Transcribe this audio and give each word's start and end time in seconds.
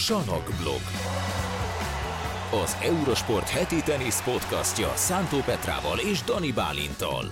Sanok 0.00 0.50
blog. 0.60 0.80
Az 2.62 2.76
Eurosport 2.82 3.48
heti 3.48 3.82
tenisz 3.82 4.22
podcastja 4.22 4.92
Szántó 4.94 5.38
Petrával 5.38 5.98
és 5.98 6.22
Dani 6.22 6.52
Bálintal. 6.52 7.24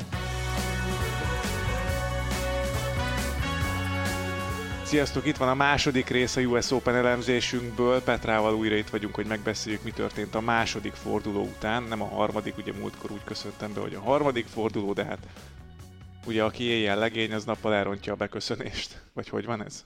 Sziasztok, 4.82 5.26
itt 5.26 5.36
van 5.36 5.48
a 5.48 5.54
második 5.54 6.08
rész 6.08 6.36
a 6.36 6.40
US 6.40 6.70
Open 6.70 6.94
elemzésünkből. 6.94 8.02
Petrával 8.02 8.54
újra 8.54 8.74
itt 8.74 8.90
vagyunk, 8.90 9.14
hogy 9.14 9.26
megbeszéljük, 9.26 9.82
mi 9.82 9.90
történt 9.90 10.34
a 10.34 10.40
második 10.40 10.92
forduló 10.92 11.42
után. 11.42 11.82
Nem 11.82 12.02
a 12.02 12.08
harmadik, 12.08 12.56
ugye 12.58 12.72
múltkor 12.72 13.10
úgy 13.10 13.24
köszöntem 13.24 13.72
be, 13.74 13.80
hogy 13.80 13.94
a 13.94 14.00
harmadik 14.00 14.46
forduló, 14.46 14.92
de 14.92 15.04
hát 15.04 15.26
ugye 16.26 16.44
aki 16.44 16.64
éjjel 16.64 16.98
legény, 16.98 17.32
az 17.32 17.44
nappal 17.44 17.74
elrontja 17.74 18.12
a 18.12 18.16
beköszönést. 18.16 19.02
Vagy 19.12 19.28
hogy 19.28 19.44
van 19.44 19.64
ez? 19.64 19.84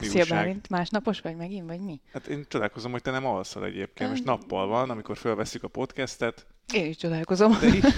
Szia? 0.00 0.24
Bálint, 0.28 0.68
másnapos 0.68 1.20
vagy 1.20 1.36
megint, 1.36 1.66
vagy 1.66 1.80
mi? 1.80 2.00
Hát 2.12 2.26
én 2.26 2.44
csodálkozom, 2.48 2.92
hogy 2.92 3.02
te 3.02 3.10
nem 3.10 3.26
alszol 3.26 3.64
egyébként. 3.64 4.10
Most 4.10 4.24
nappal 4.24 4.66
van, 4.66 4.90
amikor 4.90 5.16
felveszik 5.16 5.62
a 5.62 5.68
podcastet. 5.68 6.46
Én 6.74 6.86
is 6.86 6.96
csodálkozom. 6.96 7.58
De 7.60 7.66
is. 7.66 7.84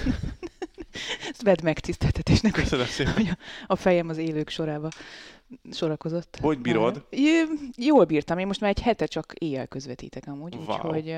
Ezt 1.29 1.41
vedd 1.41 1.63
megtiszteltetésnek, 1.63 2.53
hogy 2.53 2.63
Köszönöm 2.63 2.85
szépen. 2.85 3.13
hogy 3.13 3.29
a- 3.67 3.75
fejem 3.75 4.09
az 4.09 4.17
élők 4.17 4.49
sorába 4.49 4.89
sorakozott. 5.71 6.37
Hogy 6.41 6.59
bírod? 6.59 7.05
J- 7.09 7.75
Jól 7.77 8.05
bírtam. 8.05 8.37
Én 8.37 8.47
most 8.47 8.61
már 8.61 8.69
egy 8.69 8.81
hete 8.81 9.05
csak 9.05 9.33
éjjel 9.37 9.67
közvetítek 9.67 10.27
amúgy, 10.27 10.55
Wow. 10.55 10.63
úgyhogy 10.63 11.15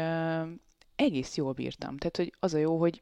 egész 0.96 1.36
jól 1.36 1.52
bírtam. 1.54 1.98
Tehát, 1.98 2.18
hogy 2.18 2.34
az 2.40 2.54
a 2.54 2.58
jó, 2.58 2.80
hogy 2.80 3.02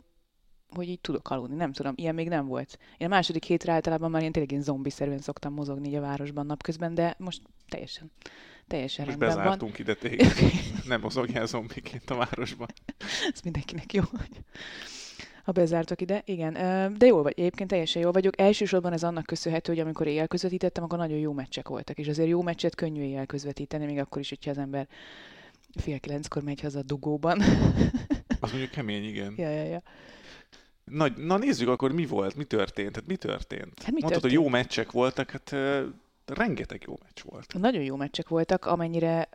hogy 0.75 0.89
így 0.89 0.99
tudok 0.99 1.29
aludni. 1.29 1.55
Nem 1.55 1.71
tudom, 1.71 1.93
ilyen 1.95 2.15
még 2.15 2.27
nem 2.27 2.47
volt. 2.47 2.79
Én 2.97 3.07
a 3.07 3.09
második 3.09 3.43
hétre 3.43 3.73
általában 3.73 4.11
már 4.11 4.23
én 4.23 4.31
tényleg 4.31 4.51
ilyen 4.51 4.63
zombiszerűen 4.63 5.19
szoktam 5.19 5.53
mozogni 5.53 5.87
így 5.87 5.95
a 5.95 6.01
városban 6.01 6.45
napközben, 6.45 6.95
de 6.95 7.15
most 7.17 7.41
teljesen, 7.69 8.11
teljesen 8.67 9.05
Most 9.05 9.17
rendben 9.19 9.37
van. 9.37 9.45
bezártunk 9.45 9.79
ide 9.79 9.93
téged. 9.93 10.33
Nem 10.87 11.01
mozogjál 11.01 11.45
zombiként 11.45 12.09
a 12.09 12.15
városban. 12.15 12.67
Ez 13.33 13.39
mindenkinek 13.43 13.93
jó, 13.93 14.03
ha 15.43 15.51
bezártak 15.51 16.01
ide. 16.01 16.21
Igen, 16.25 16.53
de 16.97 17.05
jól 17.05 17.23
vagy, 17.23 17.33
egyébként 17.37 17.69
teljesen 17.69 18.01
jól 18.01 18.11
vagyok. 18.11 18.39
Elsősorban 18.39 18.93
ez 18.93 19.03
annak 19.03 19.25
köszönhető, 19.25 19.71
hogy 19.71 19.81
amikor 19.81 20.07
éjjel 20.07 20.27
közvetítettem, 20.27 20.83
akkor 20.83 20.97
nagyon 20.97 21.17
jó 21.17 21.33
meccsek 21.33 21.67
voltak, 21.67 21.97
és 21.97 22.07
azért 22.07 22.29
jó 22.29 22.41
meccset 22.41 22.75
könnyű 22.75 23.01
éjjel 23.01 23.25
közvetíteni, 23.25 23.85
még 23.85 23.97
akkor 23.99 24.21
is, 24.21 24.29
hogyha 24.29 24.51
az 24.51 24.57
ember 24.57 24.87
fél 25.75 25.99
kilenckor 25.99 26.43
megy 26.43 26.61
haza 26.61 26.81
dugóban. 26.81 27.41
Az 28.39 28.49
mondjuk 28.49 28.71
kemény, 28.71 29.03
igen. 29.03 29.33
ja, 29.37 29.49
ja, 29.49 29.63
ja. 29.63 29.81
Na, 30.91 31.07
na 31.17 31.37
nézzük 31.37 31.67
akkor, 31.67 31.91
mi 31.91 32.05
volt, 32.05 32.35
mi 32.35 32.43
történt. 32.43 32.95
Hát 32.95 33.07
mi 33.07 33.15
történt? 33.15 33.83
Hát 33.83 33.91
mi 33.93 33.99
Mondtad, 34.01 34.21
hogy 34.21 34.31
történt? 34.31 34.33
jó 34.41 34.47
meccsek 34.47 34.91
voltak, 34.91 35.29
hát 35.29 35.51
uh, 35.51 35.83
rengeteg 36.25 36.83
jó 36.85 36.97
meccs 37.03 37.21
volt. 37.23 37.53
Nagyon 37.53 37.83
jó 37.83 37.95
meccsek 37.95 38.27
voltak, 38.27 38.65
amennyire 38.65 39.29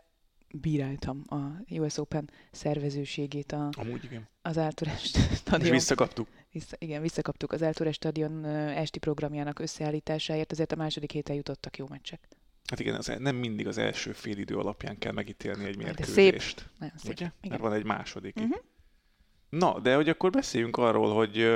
bíráltam 0.61 1.25
a 1.27 1.35
US 1.79 1.97
Open 1.97 2.29
szervezőségét 2.51 3.51
a, 3.51 3.69
Amúgy 3.71 4.03
igen. 4.03 4.27
az 4.41 4.57
Ártores 4.57 5.03
És 5.03 5.09
stadion. 5.35 5.71
visszakaptuk. 5.71 6.27
Vissza, 6.51 6.75
igen, 6.79 7.01
visszakaptuk 7.01 7.51
az 7.51 7.63
Ártores 7.63 7.95
stadion 7.95 8.45
esti 8.45 8.99
programjának 8.99 9.59
összeállításáért, 9.59 10.51
ezért 10.51 10.71
a 10.71 10.75
második 10.75 11.11
héten 11.11 11.35
jutottak 11.35 11.77
jó 11.77 11.85
meccsek. 11.89 12.27
Hát 12.69 12.79
igen, 12.79 12.95
az, 12.95 13.11
nem 13.19 13.35
mindig 13.35 13.67
az 13.67 13.77
első 13.77 14.11
fél 14.11 14.37
idő 14.37 14.57
alapján 14.57 14.97
kell 14.97 15.11
megítélni 15.11 15.65
egy 15.65 15.77
De 15.77 15.83
mérkőzést. 15.83 16.69
Nagyon 16.79 16.97
szép. 16.97 17.11
Ugye? 17.11 17.25
Igen. 17.25 17.49
Mert 17.49 17.61
van 17.61 17.73
egy 17.73 17.83
második. 17.85 18.35
Mhm. 18.35 18.51
Na, 19.57 19.79
de 19.79 19.95
hogy 19.95 20.09
akkor 20.09 20.29
beszéljünk 20.29 20.77
arról, 20.77 21.13
hogy, 21.13 21.53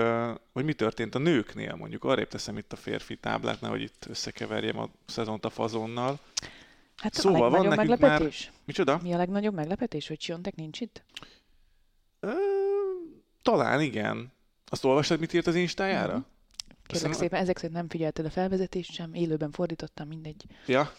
hogy 0.54 0.66
mi 0.66 0.74
történt 0.74 1.16
a 1.16 1.20
nőknél, 1.20 1.76
mondjuk. 1.76 2.04
Arrébb 2.04 2.28
teszem 2.28 2.58
itt 2.58 2.74
a 2.74 2.76
férfi 2.76 3.16
táblát, 3.18 3.62
nehogy 3.62 3.82
itt 3.82 4.06
összekeverjem 4.10 4.80
a 4.80 4.90
szezont 5.06 5.46
a 5.46 5.50
fazonnal. 5.50 6.20
Hát 6.96 7.14
Szóval 7.14 7.44
a 7.44 7.50
van 7.50 7.68
nekünk 7.68 7.76
meglepetés? 7.76 8.52
Micsoda? 8.66 9.00
Mi 9.04 9.14
a 9.14 9.18
legnagyobb 9.18 9.54
meglepetés, 9.54 10.08
hogy 10.08 10.22
Siontek 10.22 10.56
nincs 10.56 10.80
itt? 10.82 11.04
Ö, 12.20 12.32
talán 13.42 13.82
igen. 13.82 14.32
Azt 14.70 14.84
olvastad, 14.86 15.20
mit 15.20 15.34
írt 15.34 15.48
az 15.48 15.56
Instájára? 15.56 16.14
Mhm. 16.14 16.26
Kérlek 16.86 17.10
Aztán- 17.10 17.14
szépen, 17.14 17.42
ezek 17.42 17.58
szerint 17.58 17.76
nem 17.76 17.90
figyelted 17.90 18.26
a 18.26 18.30
felvezetést 18.30 18.92
sem, 18.92 19.14
élőben 19.14 19.52
fordítottam, 19.52 20.08
mindegy. 20.08 20.46
Ja, 20.66 20.92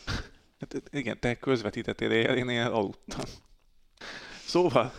hát 0.61 0.83
igen, 0.91 1.21
te 1.21 1.35
közvetítettél 1.35 2.11
éjjel, 2.11 2.37
én 2.37 2.49
éjjel 2.49 2.73
aludtam. 2.73 3.25
Szóval, 4.47 4.93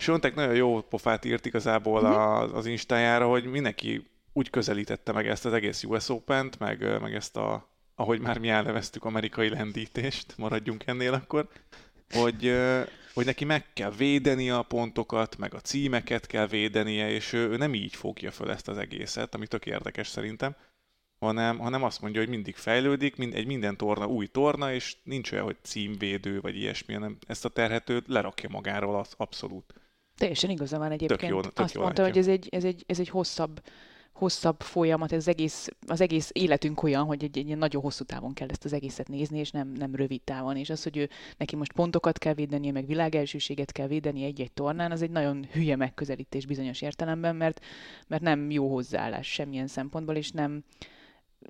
Sontek 0.00 0.34
nagyon 0.34 0.54
jó 0.54 0.80
pofát 0.80 1.24
írt 1.24 1.46
igazából 1.46 2.04
a, 2.04 2.54
az 2.54 2.66
Instájára, 2.66 3.28
hogy 3.28 3.44
mindenki 3.44 4.10
úgy 4.32 4.50
közelítette 4.50 5.12
meg 5.12 5.28
ezt 5.28 5.44
az 5.44 5.52
egész 5.52 5.84
US 5.84 6.08
Open-t, 6.08 6.58
meg, 6.58 7.00
meg 7.00 7.14
ezt 7.14 7.36
a, 7.36 7.68
ahogy 7.94 8.20
már 8.20 8.38
mi 8.38 8.48
elneveztük, 8.48 9.04
amerikai 9.04 9.48
lendítést, 9.48 10.34
maradjunk 10.36 10.86
ennél 10.86 11.12
akkor, 11.12 11.48
hogy, 12.10 12.56
hogy 13.14 13.24
neki 13.24 13.44
meg 13.44 13.72
kell 13.72 13.90
védeni 13.90 14.50
a 14.50 14.62
pontokat, 14.62 15.38
meg 15.38 15.54
a 15.54 15.60
címeket 15.60 16.26
kell 16.26 16.46
védenie, 16.46 17.10
és 17.10 17.32
ő, 17.32 17.48
ő 17.48 17.56
nem 17.56 17.74
így 17.74 17.94
fogja 17.94 18.30
föl 18.30 18.50
ezt 18.50 18.68
az 18.68 18.78
egészet, 18.78 19.34
ami 19.34 19.46
tök 19.46 19.66
érdekes 19.66 20.08
szerintem 20.08 20.56
hanem, 21.20 21.58
hanem 21.58 21.82
azt 21.82 22.00
mondja, 22.00 22.20
hogy 22.20 22.30
mindig 22.30 22.56
fejlődik, 22.56 23.16
mind, 23.16 23.34
egy 23.34 23.46
minden 23.46 23.76
torna 23.76 24.06
új 24.06 24.26
torna, 24.26 24.72
és 24.72 24.96
nincs 25.02 25.32
olyan, 25.32 25.44
hogy 25.44 25.56
címvédő, 25.62 26.40
vagy 26.40 26.56
ilyesmi, 26.56 26.94
hanem 26.94 27.18
ezt 27.26 27.44
a 27.44 27.48
terhetőt 27.48 28.08
lerakja 28.08 28.48
magáról 28.48 28.98
az 28.98 29.14
abszolút. 29.16 29.74
Teljesen 30.20 30.50
igaza 30.50 30.78
van 30.78 30.90
egyébként. 30.90 31.32
jó- 31.32 31.40
tök 31.40 31.58
Azt 31.58 31.74
jól 31.74 31.84
mondta, 31.84 32.02
hogy 32.02 32.18
ez 32.18 32.28
egy, 32.28 32.48
ez 32.50 32.64
egy, 32.64 32.84
ez 32.86 32.98
egy 32.98 33.08
hosszabb, 33.08 33.62
hosszabb 34.12 34.60
folyamat, 34.60 35.12
ez 35.12 35.18
az 35.18 35.28
egész, 35.28 35.68
az 35.86 36.00
egész 36.00 36.30
életünk 36.32 36.82
olyan, 36.82 37.04
hogy 37.04 37.24
egy, 37.24 37.38
egy 37.38 37.56
nagyon 37.56 37.82
hosszú 37.82 38.04
távon 38.04 38.32
kell 38.32 38.48
ezt 38.48 38.64
az 38.64 38.72
egészet 38.72 39.08
nézni, 39.08 39.38
és 39.38 39.50
nem, 39.50 39.68
nem 39.68 39.94
rövid 39.94 40.22
távon. 40.22 40.56
És 40.56 40.70
az, 40.70 40.82
hogy 40.82 40.96
ő, 40.96 41.08
neki 41.36 41.56
most 41.56 41.72
pontokat 41.72 42.18
kell 42.18 42.34
védenie, 42.34 42.72
meg 42.72 42.86
világelsőséget 42.86 43.72
kell 43.72 43.86
védeni 43.86 44.24
egy-egy 44.24 44.52
tornán, 44.52 44.90
az 44.90 45.02
egy 45.02 45.10
nagyon 45.10 45.46
hülye 45.52 45.76
megközelítés 45.76 46.46
bizonyos 46.46 46.82
értelemben, 46.82 47.36
mert, 47.36 47.64
mert 48.06 48.22
nem 48.22 48.50
jó 48.50 48.72
hozzáállás 48.72 49.32
semmilyen 49.32 49.66
szempontból, 49.66 50.14
és 50.14 50.30
nem 50.30 50.64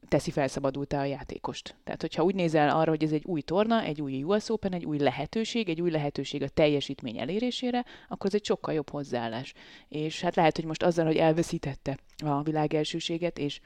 teszi 0.08 0.30
felszabadultá 0.30 1.00
a 1.00 1.04
játékost. 1.04 1.76
Tehát, 1.84 2.00
hogyha 2.00 2.22
úgy 2.22 2.34
nézel 2.34 2.76
arra, 2.76 2.90
hogy 2.90 3.04
ez 3.04 3.12
egy 3.12 3.24
új 3.24 3.40
torna, 3.40 3.82
egy 3.82 4.00
új 4.00 4.22
US 4.22 4.48
Open, 4.48 4.72
egy 4.72 4.84
új 4.84 4.98
lehetőség, 4.98 5.68
egy 5.68 5.80
új 5.80 5.90
lehetőség 5.90 6.42
a 6.42 6.48
teljesítmény 6.48 7.18
elérésére, 7.18 7.84
akkor 8.08 8.26
ez 8.26 8.34
egy 8.34 8.44
sokkal 8.44 8.74
jobb 8.74 8.90
hozzáállás. 8.90 9.52
És 9.88 10.20
hát 10.20 10.36
lehet, 10.36 10.56
hogy 10.56 10.64
most 10.64 10.82
azzal, 10.82 11.06
hogy 11.06 11.16
elveszítette 11.16 11.98
a 12.24 12.42
világ 12.42 12.74
elsőséget, 12.74 13.38
és 13.38 13.60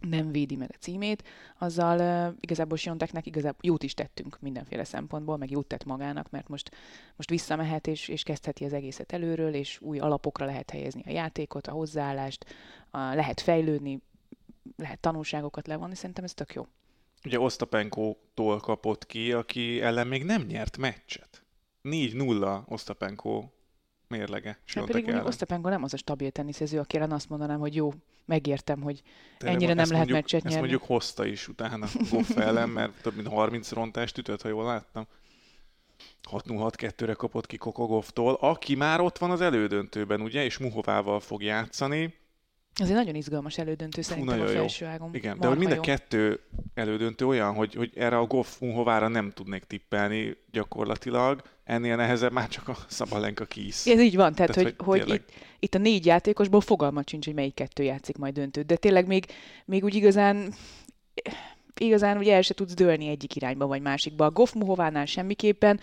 nem 0.00 0.32
védi 0.32 0.56
meg 0.56 0.70
a 0.72 0.78
címét, 0.78 1.24
azzal 1.58 2.28
uh, 2.28 2.36
igazából 2.40 2.76
Sionteknek 2.76 3.26
igazából 3.26 3.60
jót 3.62 3.82
is 3.82 3.94
tettünk 3.94 4.38
mindenféle 4.40 4.84
szempontból, 4.84 5.36
meg 5.36 5.50
jót 5.50 5.66
tett 5.66 5.84
magának, 5.84 6.30
mert 6.30 6.48
most, 6.48 6.70
most 7.16 7.30
visszamehet 7.30 7.86
és, 7.86 8.08
és 8.08 8.22
kezdheti 8.22 8.64
az 8.64 8.72
egészet 8.72 9.12
előről, 9.12 9.54
és 9.54 9.80
új 9.80 9.98
alapokra 9.98 10.46
lehet 10.46 10.70
helyezni 10.70 11.02
a 11.06 11.10
játékot, 11.10 11.66
a 11.66 11.72
hozzáállást, 11.72 12.44
a, 12.90 12.98
lehet 12.98 13.40
fejlődni, 13.40 14.02
lehet 14.76 15.00
tanulságokat 15.00 15.66
levonni, 15.66 15.94
szerintem 15.94 16.24
ez 16.24 16.34
tök 16.34 16.54
jó. 16.54 16.66
Ugye 17.24 17.40
Osztapenkótól 17.40 18.60
kapott 18.60 19.06
ki, 19.06 19.32
aki 19.32 19.80
ellen 19.80 20.06
még 20.06 20.24
nem 20.24 20.42
nyert 20.42 20.76
meccset. 20.76 21.44
4-0 21.82 22.64
Osztapenko 22.66 23.44
mérlege. 24.08 24.48
Hát 24.48 24.60
Siontek 24.64 24.94
pedig 24.94 25.08
ellen. 25.08 25.26
Osztapenko 25.26 25.68
nem 25.68 25.82
az 25.82 25.94
a 25.94 25.96
stabil 25.96 26.30
teniszező, 26.30 26.78
akire 26.78 27.06
azt 27.10 27.28
mondanám, 27.28 27.58
hogy 27.58 27.74
jó, 27.74 27.92
megértem, 28.24 28.80
hogy 28.80 29.02
De 29.38 29.48
ennyire 29.48 29.74
ezt 29.74 29.76
nem 29.76 29.90
lehet 29.90 29.96
mondjuk, 29.96 30.16
meccset 30.16 30.44
Ezt 30.44 30.54
nyerni. 30.54 30.58
mondjuk 30.68 30.82
hozta 30.82 31.26
is 31.26 31.48
utána 31.48 31.86
Goff 32.10 32.36
ellen, 32.36 32.68
mert 32.68 33.02
több 33.02 33.14
mint 33.14 33.28
30 33.28 33.70
rontást 33.70 34.18
ütött, 34.18 34.42
ha 34.42 34.48
jól 34.48 34.64
láttam. 34.64 35.06
6-0-6-2-re 36.30 37.14
kapott 37.14 37.46
ki 37.46 37.56
Kokogovtól, 37.56 38.34
aki 38.34 38.74
már 38.74 39.00
ott 39.00 39.18
van 39.18 39.30
az 39.30 39.40
elődöntőben, 39.40 40.20
ugye, 40.20 40.44
és 40.44 40.58
Muhovával 40.58 41.20
fog 41.20 41.42
játszani. 41.42 42.14
Ez 42.74 42.88
egy 42.88 42.94
nagyon 42.94 43.14
izgalmas 43.14 43.58
elődöntő 43.58 44.02
szerintem 44.02 44.34
a 44.34 44.36
nagyon 44.36 44.54
jó. 44.54 44.60
felső 44.60 44.86
ágon. 44.86 45.14
Igen, 45.14 45.38
de 45.38 45.46
hogy 45.46 45.58
mind 45.58 45.70
a 45.70 45.74
jó. 45.74 45.80
kettő 45.80 46.40
elődöntő 46.74 47.26
olyan, 47.26 47.54
hogy, 47.54 47.74
hogy 47.74 47.92
erre 47.94 48.18
a 48.18 48.24
Goff 48.24 48.58
Muhovára 48.60 49.08
nem 49.08 49.32
tudnék 49.34 49.64
tippelni 49.64 50.36
gyakorlatilag, 50.50 51.42
ennél 51.64 51.96
nehezebb 51.96 52.32
már 52.32 52.48
csak 52.48 52.68
a 52.68 52.76
Szabalenka 52.88 53.44
kísz. 53.44 53.86
Ez 53.86 54.00
így 54.00 54.16
van, 54.16 54.34
tehát, 54.34 54.52
Tehát, 54.52 54.74
hogy, 54.76 54.86
hogy 54.86 55.02
hogy 55.02 55.14
itt, 55.14 55.28
itt 55.58 55.74
a 55.74 55.78
négy 55.78 56.06
játékosból 56.06 56.60
fogalmat 56.60 57.08
sincs, 57.08 57.24
hogy 57.24 57.34
melyik 57.34 57.54
kettő 57.54 57.82
játszik 57.82 58.16
majd 58.16 58.34
döntőt. 58.34 58.66
De 58.66 58.76
tényleg 58.76 59.06
még, 59.06 59.26
még 59.64 59.84
úgy 59.84 59.94
igazán 59.94 60.54
igazán 61.80 62.16
ugye 62.16 62.34
el 62.34 62.42
se 62.42 62.54
tudsz 62.54 62.74
dőlni 62.74 63.08
egyik 63.08 63.36
irányba 63.36 63.66
vagy 63.66 63.82
másikba. 63.82 64.24
A 64.24 64.30
Goff 64.30 64.52
Muhovánál 64.52 65.04
semmiképpen. 65.04 65.80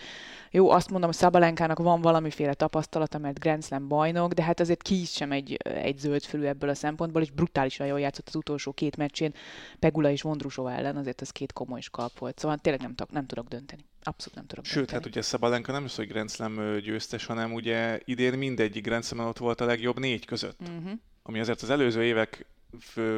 Jó, 0.50 0.70
azt 0.70 0.90
mondom, 0.90 1.08
hogy 1.08 1.18
Szabalenkának 1.18 1.78
van 1.78 2.00
valamiféle 2.00 2.54
tapasztalata, 2.54 3.18
mert 3.18 3.38
Grand 3.38 3.64
Slam 3.64 3.88
bajnok, 3.88 4.32
de 4.32 4.42
hát 4.42 4.60
azért 4.60 4.82
ki 4.82 5.04
sem 5.04 5.32
egy, 5.32 5.56
egy 5.62 5.98
zöldfülű 5.98 6.44
ebből 6.44 6.70
a 6.70 6.74
szempontból, 6.74 7.22
és 7.22 7.30
brutálisan 7.30 7.86
jól 7.86 8.00
játszott 8.00 8.28
az 8.28 8.34
utolsó 8.34 8.72
két 8.72 8.96
meccsén 8.96 9.34
Pegula 9.78 10.10
és 10.10 10.22
Vondrusova 10.22 10.72
ellen, 10.72 10.96
azért 10.96 11.20
az 11.20 11.30
két 11.30 11.52
komoly 11.52 11.80
skalp 11.80 12.18
volt. 12.18 12.38
Szóval 12.38 12.58
tényleg 12.58 12.82
nem, 12.82 12.94
tudok, 12.94 13.12
nem 13.12 13.26
tudok 13.26 13.48
dönteni. 13.48 13.84
Abszolút 14.02 14.34
nem 14.34 14.46
tudok 14.46 14.64
Sőt, 14.64 14.76
dönteni. 14.76 14.98
hát 14.98 15.10
ugye 15.10 15.22
Szabalenka 15.22 15.72
nem 15.72 15.84
az, 15.84 15.94
hogy 15.94 16.08
Grand 16.08 16.30
Slam 16.30 16.78
győztes, 16.78 17.26
hanem 17.26 17.52
ugye 17.52 18.00
idén 18.04 18.38
mindegyik 18.38 18.84
Grand 18.84 19.04
Slam 19.04 19.26
ott 19.26 19.38
volt 19.38 19.60
a 19.60 19.64
legjobb 19.64 19.98
négy 19.98 20.24
között. 20.24 20.60
Uh-huh. 20.60 20.92
Ami 21.22 21.40
azért 21.40 21.62
az 21.62 21.70
előző 21.70 22.04
évek 22.04 22.46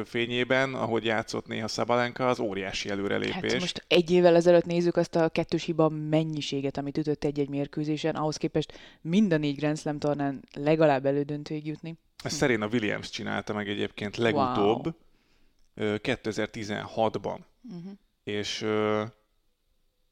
fényében, 0.05 0.73
ahogy 0.73 1.05
játszott 1.05 1.47
néha 1.47 1.67
Szabalenka, 1.67 2.27
az 2.27 2.39
óriási 2.39 2.89
előrelépés. 2.89 3.51
Hát 3.51 3.59
most 3.59 3.85
egy 3.87 4.11
évvel 4.11 4.35
ezelőtt 4.35 4.65
nézzük 4.65 4.95
azt 4.95 5.15
a 5.15 5.29
kettős 5.29 5.63
hiba 5.63 5.89
mennyiséget, 5.89 6.77
amit 6.77 6.97
ütött 6.97 7.23
egy-egy 7.23 7.49
mérkőzésen, 7.49 8.15
ahhoz 8.15 8.37
képest 8.37 8.79
minden 9.01 9.39
négy 9.39 9.55
Grand 9.55 9.77
Slam 9.77 9.99
tornán 9.99 10.43
legalább 10.53 11.05
elődöntőig 11.05 11.65
jutni. 11.65 11.97
Ezt 12.23 12.37
Serena 12.37 12.67
Williams 12.67 13.09
csinálta 13.09 13.53
meg 13.53 13.69
egyébként 13.69 14.17
legutóbb, 14.17 14.83
wow. 14.85 15.95
2016-ban. 15.97 17.39
Uh-huh. 17.63 17.91
És 18.23 18.61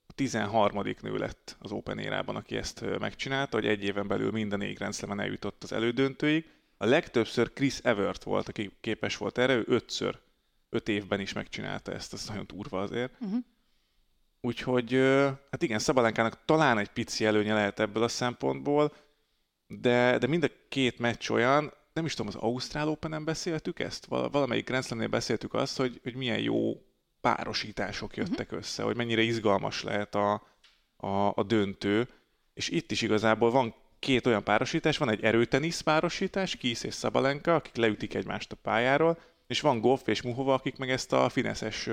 a 0.07 0.16
13. 0.16 0.84
nő 1.01 1.18
lett 1.18 1.57
az 1.60 1.72
Open 1.72 2.00
érában, 2.00 2.36
aki 2.36 2.56
ezt 2.56 2.86
megcsinálta, 3.00 3.57
hogy 3.57 3.68
egy 3.68 3.84
éven 3.84 4.07
belül 4.07 4.31
minden 4.31 4.60
négy 4.60 4.74
Grand 4.74 4.94
Slam-en 4.94 5.19
eljutott 5.19 5.63
az 5.63 5.72
elődöntőig. 5.72 6.45
A 6.83 6.85
legtöbbször 6.85 7.53
Chris 7.53 7.77
Evert 7.77 8.24
volt, 8.24 8.47
aki 8.47 8.71
képes 8.81 9.18
volt 9.18 9.38
erre, 9.38 9.53
ő 9.53 9.63
ötször, 9.68 10.19
öt 10.69 10.89
évben 10.89 11.19
is 11.19 11.33
megcsinálta 11.33 11.91
ezt, 11.91 12.13
az 12.13 12.27
nagyon 12.27 12.47
durva 12.47 12.81
azért. 12.81 13.13
Uh-huh. 13.19 13.39
Úgyhogy, 14.41 14.94
hát 15.51 15.62
igen, 15.62 15.80
Szabalenkának 15.80 16.45
talán 16.45 16.77
egy 16.77 16.89
pici 16.89 17.25
előnye 17.25 17.53
lehet 17.53 17.80
ebből 17.80 18.03
a 18.03 18.07
szempontból, 18.07 18.94
de, 19.68 20.18
de 20.18 20.27
mind 20.27 20.44
a 20.44 20.50
két 20.69 21.00
meccs 21.00 21.30
olyan, 21.30 21.74
nem 21.94 22.06
is 22.06 22.13
tudom, 22.13 22.27
az 22.35 22.41
Ausztrál 22.44 22.88
Open-en 22.88 23.24
beszéltük 23.25 23.80
ezt? 23.80 24.06
Valamelyik 24.06 24.68
Grand 24.68 24.83
Slam-nél 24.85 25.07
beszéltük 25.07 25.53
azt, 25.53 25.77
hogy, 25.77 26.00
hogy 26.03 26.15
milyen 26.15 26.39
jó 26.39 26.81
párosítások 27.21 28.15
jöttek 28.15 28.45
uh-huh. 28.45 28.59
össze, 28.59 28.83
hogy 28.83 28.95
mennyire 28.95 29.21
izgalmas 29.21 29.83
lehet 29.83 30.15
a, 30.15 30.33
a, 30.97 31.07
a 31.35 31.44
döntő. 31.44 32.09
És 32.53 32.69
itt 32.69 32.91
is 32.91 33.01
igazából 33.01 33.51
van 33.51 33.75
két 34.04 34.26
olyan 34.26 34.44
párosítás, 34.44 34.98
van 34.98 35.10
egy 35.10 35.24
erőtenisz 35.24 35.82
párosítás, 35.82 36.56
Kisz 36.56 36.84
és 36.84 36.94
Szabalenka, 36.94 37.56
akik 37.56 37.76
leütik 37.76 38.14
egymást 38.14 38.52
a 38.52 38.56
pályáról, 38.56 39.20
és 39.48 39.62
van 39.62 39.82
Goff 39.82 40.08
és 40.08 40.22
Muhova, 40.22 40.54
akik 40.54 40.78
meg 40.78 40.90
ezt 40.90 41.14
a 41.14 41.30
fineszes 41.30 41.90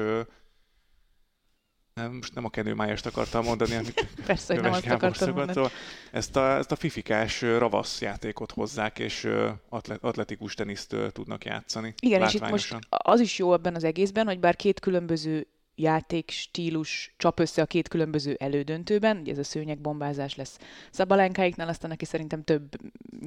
nem, 1.94 2.12
most 2.12 2.34
nem 2.34 2.44
a 2.44 2.50
kenőmájást 2.50 3.06
akartam 3.06 3.44
mondani, 3.44 3.74
amit 3.74 4.06
Persze, 4.26 4.54
hogy 4.54 4.62
nem 4.62 4.72
azt 4.72 4.86
akartam 4.86 5.28
mondani. 5.28 5.52
Szóval 5.52 5.70
ezt 6.12 6.36
a, 6.36 6.56
ezt 6.56 6.72
a 6.72 6.76
fifikás 6.76 7.40
ravasz 7.40 8.00
játékot 8.00 8.52
hozzák, 8.52 8.98
és 8.98 9.28
atlet, 9.68 10.02
atletikus 10.02 10.54
teniszt 10.54 10.96
tudnak 11.12 11.44
játszani. 11.44 11.94
Igen, 12.00 12.22
és 12.22 12.34
itt 12.34 12.50
most 12.50 12.76
az 12.88 13.20
is 13.20 13.38
jó 13.38 13.52
ebben 13.52 13.74
az 13.74 13.84
egészben, 13.84 14.26
hogy 14.26 14.40
bár 14.40 14.56
két 14.56 14.80
különböző 14.80 15.46
játékstílus 15.80 17.14
csap 17.16 17.38
össze 17.40 17.62
a 17.62 17.66
két 17.66 17.88
különböző 17.88 18.36
elődöntőben, 18.38 19.16
ugye 19.16 19.32
ez 19.32 19.38
a 19.38 19.44
szőnyegbombázás 19.44 20.36
lesz 20.36 20.58
Szabalánkáiknál, 20.90 21.68
aztán 21.68 21.90
aki 21.90 22.04
szerintem 22.04 22.42
több 22.42 22.62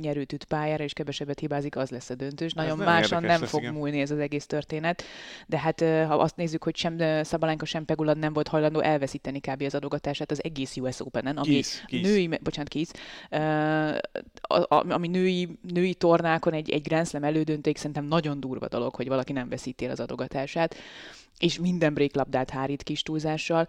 nyerőt 0.02 0.34
üt 0.34 0.44
pályára, 0.44 0.84
és 0.84 0.94
kevesebbet 0.94 1.40
hibázik, 1.40 1.76
az 1.76 1.90
lesz 1.90 2.10
a 2.10 2.16
döntős. 2.16 2.54
Nagyon 2.54 2.78
máson 2.78 3.22
nem 3.24 3.42
lesz, 3.42 3.50
fog 3.50 3.62
igen. 3.62 3.74
múlni 3.74 4.00
ez 4.00 4.12
az 4.12 4.20
egész 4.20 4.46
történet, 4.46 5.04
de 5.48 5.60
hát 5.60 5.80
ha 5.80 6.16
azt 6.16 6.36
nézzük, 6.36 6.64
hogy 6.64 6.76
sem 6.76 7.24
Szabalánka, 7.24 7.66
sem 7.66 7.86
Pegulad 7.86 8.18
nem 8.18 8.34
volt 8.34 8.48
hajlandó 8.48 8.80
elveszíteni 8.80 9.40
kb. 9.40 9.62
az 9.62 9.76
adogatását 9.76 10.32
az 10.32 10.44
egész 10.44 10.78
US 10.78 11.00
Open-en, 11.00 11.38
ami 11.38 11.48
kis, 11.48 11.84
kis. 11.86 12.02
női, 12.02 12.28
bocsánat, 12.44 12.70
kis, 12.70 12.90
ami 14.70 15.08
női, 15.08 15.58
női 15.74 15.94
tornákon 15.94 16.54
egy, 16.54 16.70
egy 16.70 16.82
Grand 16.82 17.08
Slam 17.08 17.24
elődöntőig 17.24 17.78
szerintem 17.78 18.06
nagyon 18.06 18.40
durva 18.40 18.68
dolog, 18.68 18.96
hogy 18.96 19.08
valaki 19.08 19.32
nem 19.32 19.50
veszíti 19.50 19.86
el 19.86 19.92
az 19.92 20.00
adogatását 20.00 20.76
és 21.44 21.60
minden 21.60 21.94
bréklabdát 21.94 22.50
hárít 22.50 22.84
kis 22.84 23.02
túlzással, 23.02 23.68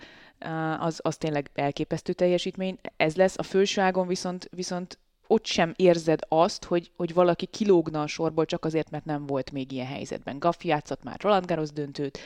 az, 0.79 1.01
az 1.03 1.17
tényleg 1.17 1.51
elképesztő 1.55 2.13
teljesítmény. 2.13 2.79
Ez 2.97 3.15
lesz, 3.17 3.39
a 3.39 3.43
főságon 3.43 4.07
viszont, 4.07 4.49
viszont 4.51 4.99
ott 5.27 5.47
sem 5.47 5.73
érzed 5.77 6.21
azt, 6.29 6.65
hogy, 6.65 6.91
hogy 6.97 7.15
valaki 7.15 7.47
kilógna 7.47 8.03
a 8.03 8.07
sorból 8.07 8.45
csak 8.45 8.65
azért, 8.65 8.91
mert 8.91 9.05
nem 9.05 9.27
volt 9.27 9.53
még 9.53 9.73
ilyen 9.73 9.87
helyzetben. 9.87 10.39
Gaffi 10.39 10.69
játszott 10.69 11.03
már 11.03 11.21
Roland 11.21 11.47
Garros 11.47 11.71
döntőt, 11.73 12.19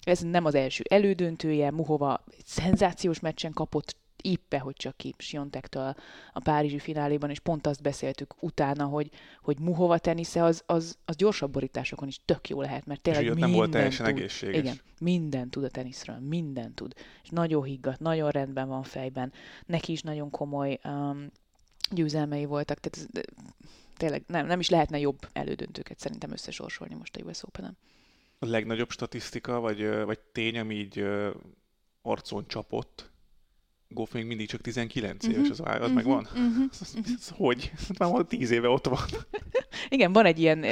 ez 0.00 0.20
nem 0.20 0.44
az 0.44 0.54
első 0.54 0.84
elődöntője, 0.88 1.70
Muhova 1.70 2.24
egy 2.36 2.46
szenzációs 2.46 3.20
meccsen 3.20 3.52
kapott 3.52 3.96
éppe, 4.26 4.58
hogy 4.58 4.76
csak 4.76 4.96
ki 4.96 5.14
Siontektől 5.18 5.94
a 6.32 6.40
Párizsi 6.40 6.78
fináléban, 6.78 7.30
és 7.30 7.40
pont 7.40 7.66
azt 7.66 7.82
beszéltük 7.82 8.34
utána, 8.40 8.84
hogy, 8.84 9.10
hogy 9.40 9.58
Muhova 9.58 9.98
tenisze 9.98 10.44
az, 10.44 10.62
az, 10.66 10.98
az 11.04 11.16
gyorsabb 11.16 11.50
borításokon 11.50 12.08
is 12.08 12.20
tök 12.24 12.48
jó 12.48 12.60
lehet, 12.60 12.86
mert 12.86 13.00
tényleg 13.00 13.24
minden 13.24 13.48
nem 13.48 13.52
volt 13.52 13.70
teljesen 13.70 14.06
tud, 14.06 14.16
egészséges. 14.16 14.56
Igen, 14.56 14.80
minden 15.00 15.50
tud 15.50 15.64
a 15.64 15.68
teniszről, 15.68 16.18
minden 16.18 16.74
tud. 16.74 16.94
És 17.22 17.28
nagyon 17.28 17.62
higgadt, 17.62 18.00
nagyon 18.00 18.30
rendben 18.30 18.68
van 18.68 18.82
fejben. 18.82 19.32
Neki 19.66 19.92
is 19.92 20.02
nagyon 20.02 20.30
komoly 20.30 20.78
um, 20.84 21.30
győzelmei 21.90 22.44
voltak, 22.44 22.78
tehát 22.80 23.10
ez, 23.16 23.28
tényleg 23.96 24.22
nem, 24.26 24.46
nem 24.46 24.60
is 24.60 24.68
lehetne 24.68 24.98
jobb 24.98 25.18
elődöntőket 25.32 25.98
szerintem 25.98 26.32
összesorsolni 26.32 26.94
most 26.94 27.16
a 27.16 27.20
US 27.24 27.42
Open-en. 27.42 27.76
A 28.38 28.46
legnagyobb 28.46 28.90
statisztika, 28.90 29.60
vagy, 29.60 30.04
vagy 30.04 30.18
tény, 30.18 30.58
ami 30.58 30.74
így 30.74 31.04
arcon 32.02 32.46
csapott 32.46 33.10
Goff 33.88 34.12
még 34.12 34.24
mindig 34.24 34.48
csak 34.48 34.60
19 34.60 35.24
uh-huh. 35.24 35.38
éves, 35.38 35.50
az, 35.50 35.60
az 35.60 35.74
uh-huh. 35.74 35.92
megvan? 35.92 36.28
Uh-huh. 36.32 36.64
Ez, 36.80 36.80
ez, 36.80 37.12
ez, 37.18 37.28
hogy? 37.28 37.72
Hát 37.88 38.12
már 38.12 38.24
10 38.24 38.50
éve 38.50 38.68
ott 38.68 38.86
van. 38.86 38.98
Igen, 39.88 40.12
van 40.12 40.24
egy 40.24 40.38
ilyen 40.38 40.64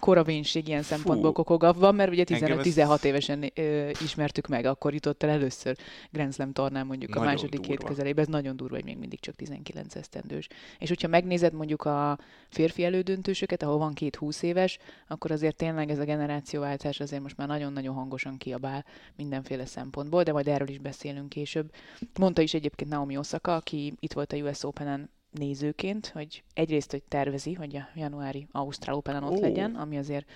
koravénység 0.00 0.68
ilyen 0.68 0.82
szempontból 0.82 1.32
Kokogavban, 1.32 1.94
mert 1.94 2.10
ugye 2.10 2.24
15-16 2.26 2.90
ez... 2.90 3.04
évesen 3.04 3.52
ö, 3.54 3.88
ismertük 4.02 4.46
meg, 4.46 4.64
akkor 4.64 4.94
jutott 4.94 5.22
el 5.22 5.30
először 5.30 5.76
Grand 6.10 6.34
Slam 6.34 6.52
tornán 6.52 6.86
mondjuk 6.86 7.10
nagyon 7.10 7.26
a 7.26 7.30
második 7.30 7.60
durva. 7.60 7.68
két 7.68 7.84
közelébe. 7.84 8.20
Ez 8.20 8.26
nagyon 8.26 8.56
durva, 8.56 8.74
hogy 8.74 8.84
még 8.84 8.98
mindig 8.98 9.20
csak 9.20 9.34
19 9.34 9.94
esztendős. 9.94 10.48
És 10.78 10.88
hogyha 10.88 11.08
megnézed 11.08 11.52
mondjuk 11.52 11.84
a 11.84 12.18
férfi 12.48 12.84
elődöntősöket, 12.84 13.62
ahol 13.62 13.78
van 13.78 13.94
két 13.94 14.16
20 14.16 14.42
éves, 14.42 14.78
akkor 15.08 15.30
azért 15.30 15.56
tényleg 15.56 15.90
ez 15.90 15.98
a 15.98 16.04
generációváltás 16.04 17.00
azért 17.00 17.22
most 17.22 17.36
már 17.36 17.48
nagyon-nagyon 17.48 17.94
hangosan 17.94 18.36
kiabál 18.36 18.84
mindenféle 19.16 19.66
szempontból, 19.66 20.22
de 20.22 20.32
majd 20.32 20.48
erről 20.48 20.68
is 20.68 20.78
beszélünk 20.78 21.28
később. 21.28 21.70
Mondta 22.18 22.42
is 22.48 22.54
egyébként 22.54 22.90
Naomi 22.90 23.16
Osaka, 23.16 23.54
aki 23.54 23.94
itt 24.00 24.12
volt 24.12 24.32
a 24.32 24.36
US 24.36 24.64
Open-en 24.64 25.10
nézőként, 25.30 26.06
hogy 26.06 26.42
egyrészt, 26.54 26.90
hogy 26.90 27.02
tervezi, 27.02 27.52
hogy 27.52 27.76
a 27.76 27.88
januári 27.94 28.46
Ausztrál 28.52 28.96
Open-en 28.96 29.22
ott 29.22 29.36
oh. 29.36 29.40
legyen, 29.40 29.74
ami 29.74 29.98
azért 29.98 30.30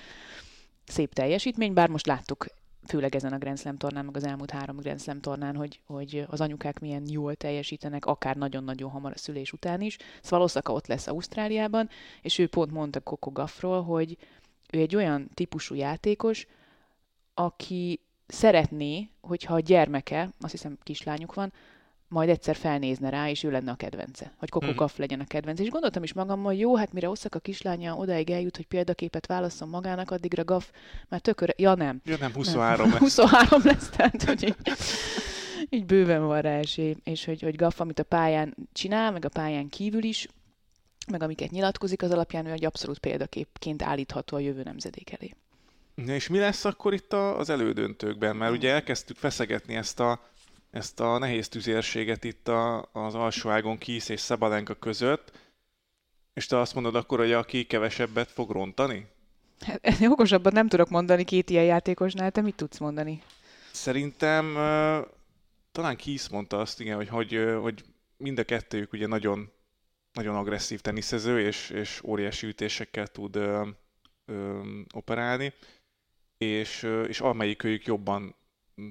szép 0.85 1.13
teljesítmény, 1.13 1.73
bár 1.73 1.89
most 1.89 2.07
láttuk 2.07 2.47
főleg 2.87 3.15
ezen 3.15 3.33
a 3.33 3.39
Grand 3.39 3.59
Slam 3.59 3.77
tornán, 3.77 4.05
meg 4.05 4.17
az 4.17 4.27
elmúlt 4.27 4.51
három 4.51 4.77
Grand 4.77 5.01
Slam 5.01 5.21
tornán, 5.21 5.57
hogy, 5.57 5.81
hogy 5.87 6.25
az 6.29 6.41
anyukák 6.41 6.81
milyen 6.81 7.03
jól 7.07 7.35
teljesítenek, 7.35 8.07
akár 8.07 8.37
nagyon-nagyon 8.37 8.91
hamar 8.91 9.13
a 9.15 9.19
szülés 9.19 9.53
után 9.53 9.81
is. 9.81 9.97
Szóval 10.23 10.45
Osaka 10.45 10.73
ott 10.73 10.87
lesz 10.87 11.07
Ausztráliában, 11.07 11.89
és 12.23 12.39
ő 12.39 12.49
pont 12.49 12.71
mondta 12.71 13.01
Coco 13.01 13.31
Gaffról, 13.31 13.83
hogy 13.83 14.17
ő 14.73 14.79
egy 14.79 14.97
olyan 14.97 15.29
típusú 15.35 15.75
játékos, 15.75 16.47
aki 17.35 18.01
szeretné, 18.27 19.11
hogyha 19.21 19.55
a 19.55 19.61
gyermeke, 19.61 20.31
azt 20.41 20.53
hiszem 20.53 20.79
kislányuk 20.83 21.35
van, 21.35 21.53
majd 22.13 22.29
egyszer 22.29 22.57
felnézne 22.57 23.11
rá, 23.11 23.29
és 23.29 23.43
ő 23.43 23.51
lenne 23.51 23.71
a 23.71 23.75
kedvence. 23.75 24.33
Hogy 24.37 24.49
Coco 24.49 24.67
hmm. 24.67 24.87
legyen 24.97 25.21
a 25.21 25.25
kedvence. 25.25 25.63
És 25.63 25.69
gondoltam 25.69 26.03
is 26.03 26.13
magam, 26.13 26.43
hogy 26.43 26.59
jó, 26.59 26.77
hát 26.77 26.93
mire 26.93 27.09
Oszak 27.09 27.35
a 27.35 27.39
kislánya 27.39 27.95
odáig 27.95 28.31
eljut, 28.31 28.57
hogy 28.57 28.67
példaképet 28.67 29.27
válasszon 29.27 29.69
magának, 29.69 30.11
addigra 30.11 30.45
Gaff 30.45 30.65
már 31.09 31.21
tököre... 31.21 31.53
Ja 31.57 31.75
nem. 31.75 32.01
Ja 32.05 32.17
nem, 32.21 32.33
23 32.33 32.89
nem. 32.89 32.93
lesz. 32.93 33.17
23 33.17 33.61
lesz, 33.65 33.89
tehát 33.89 34.23
hogy 34.23 34.43
így, 34.43 34.57
így 35.69 35.87
bőven 35.87 36.27
van 36.27 36.41
rá 36.41 36.59
esély. 36.59 36.97
És 37.05 37.25
hogy, 37.25 37.43
hogy 37.43 37.57
Gaff, 37.57 37.81
amit 37.81 37.99
a 37.99 38.03
pályán 38.05 38.57
csinál, 38.73 39.13
meg 39.13 39.25
a 39.25 39.29
pályán 39.29 39.69
kívül 39.69 40.03
is, 40.03 40.29
meg 41.11 41.23
amiket 41.23 41.51
nyilatkozik, 41.51 42.03
az 42.03 42.11
alapján 42.11 42.47
ő 42.47 42.51
egy 42.51 42.65
abszolút 42.65 42.99
példaképként 42.99 43.83
állítható 43.83 44.37
a 44.37 44.41
jövő 44.41 44.63
nemzedék 44.63 45.13
elé. 45.13 45.35
És 45.95 46.29
mi 46.29 46.39
lesz 46.39 46.65
akkor 46.65 46.93
itt 46.93 47.13
az 47.13 47.51
elődöntőkben? 47.51 48.37
Mert 48.37 48.53
ugye 48.53 48.73
elkezdtük 48.73 49.17
feszegetni 49.17 49.75
ezt 49.75 50.01
a 50.01 50.21
ezt 50.73 51.01
a 51.01 51.19
nehéz 51.19 51.49
tüzérséget 51.49 52.25
itt 52.25 52.49
a, 52.49 52.89
az 52.93 53.15
alsóágon 53.15 53.79
Kisz 53.79 54.09
és 54.09 54.21
Szabalenka 54.21 54.75
között, 54.75 55.33
és 56.33 56.47
te 56.47 56.59
azt 56.59 56.75
mondod 56.75 56.95
akkor, 56.95 57.19
hogy 57.19 57.33
aki 57.33 57.65
kevesebbet 57.65 58.31
fog 58.31 58.51
rontani? 58.51 59.07
Hát, 59.83 60.01
okosabban 60.09 60.53
nem 60.53 60.69
tudok 60.69 60.89
mondani 60.89 61.25
két 61.25 61.51
ilyen 61.51 61.65
játékosnál, 61.65 62.31
te 62.31 62.41
mit 62.41 62.55
tudsz 62.55 62.79
mondani? 62.79 63.23
Szerintem 63.73 64.55
talán 65.73 65.97
Kisz 65.97 66.29
mondta 66.29 66.59
azt, 66.59 66.81
igen, 66.81 66.97
hogy, 66.97 67.09
hogy, 67.09 67.57
hogy 67.61 67.85
mind 68.17 68.39
a 68.39 68.45
kettőjük 68.45 68.93
ugye 68.93 69.07
nagyon, 69.07 69.53
nagyon 70.13 70.37
agresszív 70.37 70.81
teniszező, 70.81 71.41
és, 71.41 71.71
és 71.71 72.03
óriási 72.05 72.47
ütésekkel 72.47 73.07
tud 73.07 73.37
uh, 73.37 73.67
uh, 74.27 74.67
operálni, 74.95 75.53
és, 76.39 76.83
és 77.09 77.21
amelyikőjük 77.21 77.87
jobban 77.87 78.35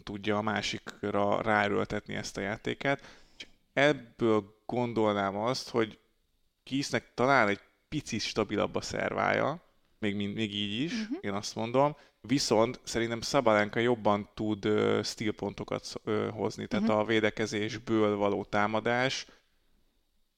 tudja 0.03 0.37
a 0.37 0.41
másikra 0.41 1.41
ráerőltetni 1.41 2.15
ezt 2.15 2.37
a 2.37 2.41
játékát. 2.41 3.19
És 3.37 3.47
ebből 3.73 4.55
gondolnám 4.65 5.37
azt, 5.37 5.69
hogy 5.69 5.99
Kisznek 6.63 7.13
talán 7.13 7.47
egy 7.47 7.59
picit 7.89 8.21
stabilabb 8.21 8.75
a 8.75 8.81
szervája, 8.81 9.63
még, 9.99 10.15
még 10.15 10.55
így 10.55 10.81
is, 10.81 10.93
uh-huh. 10.93 11.17
én 11.21 11.33
azt 11.33 11.55
mondom, 11.55 11.95
viszont 12.21 12.79
szerintem 12.83 13.21
Szabalenka 13.21 13.79
jobban 13.79 14.29
tud 14.33 14.65
uh, 14.65 15.03
stílpontokat 15.03 15.93
uh, 16.05 16.29
hozni, 16.29 16.67
tehát 16.67 16.87
uh-huh. 16.87 17.01
a 17.01 17.05
védekezésből 17.05 18.15
való 18.15 18.43
támadás 18.43 19.25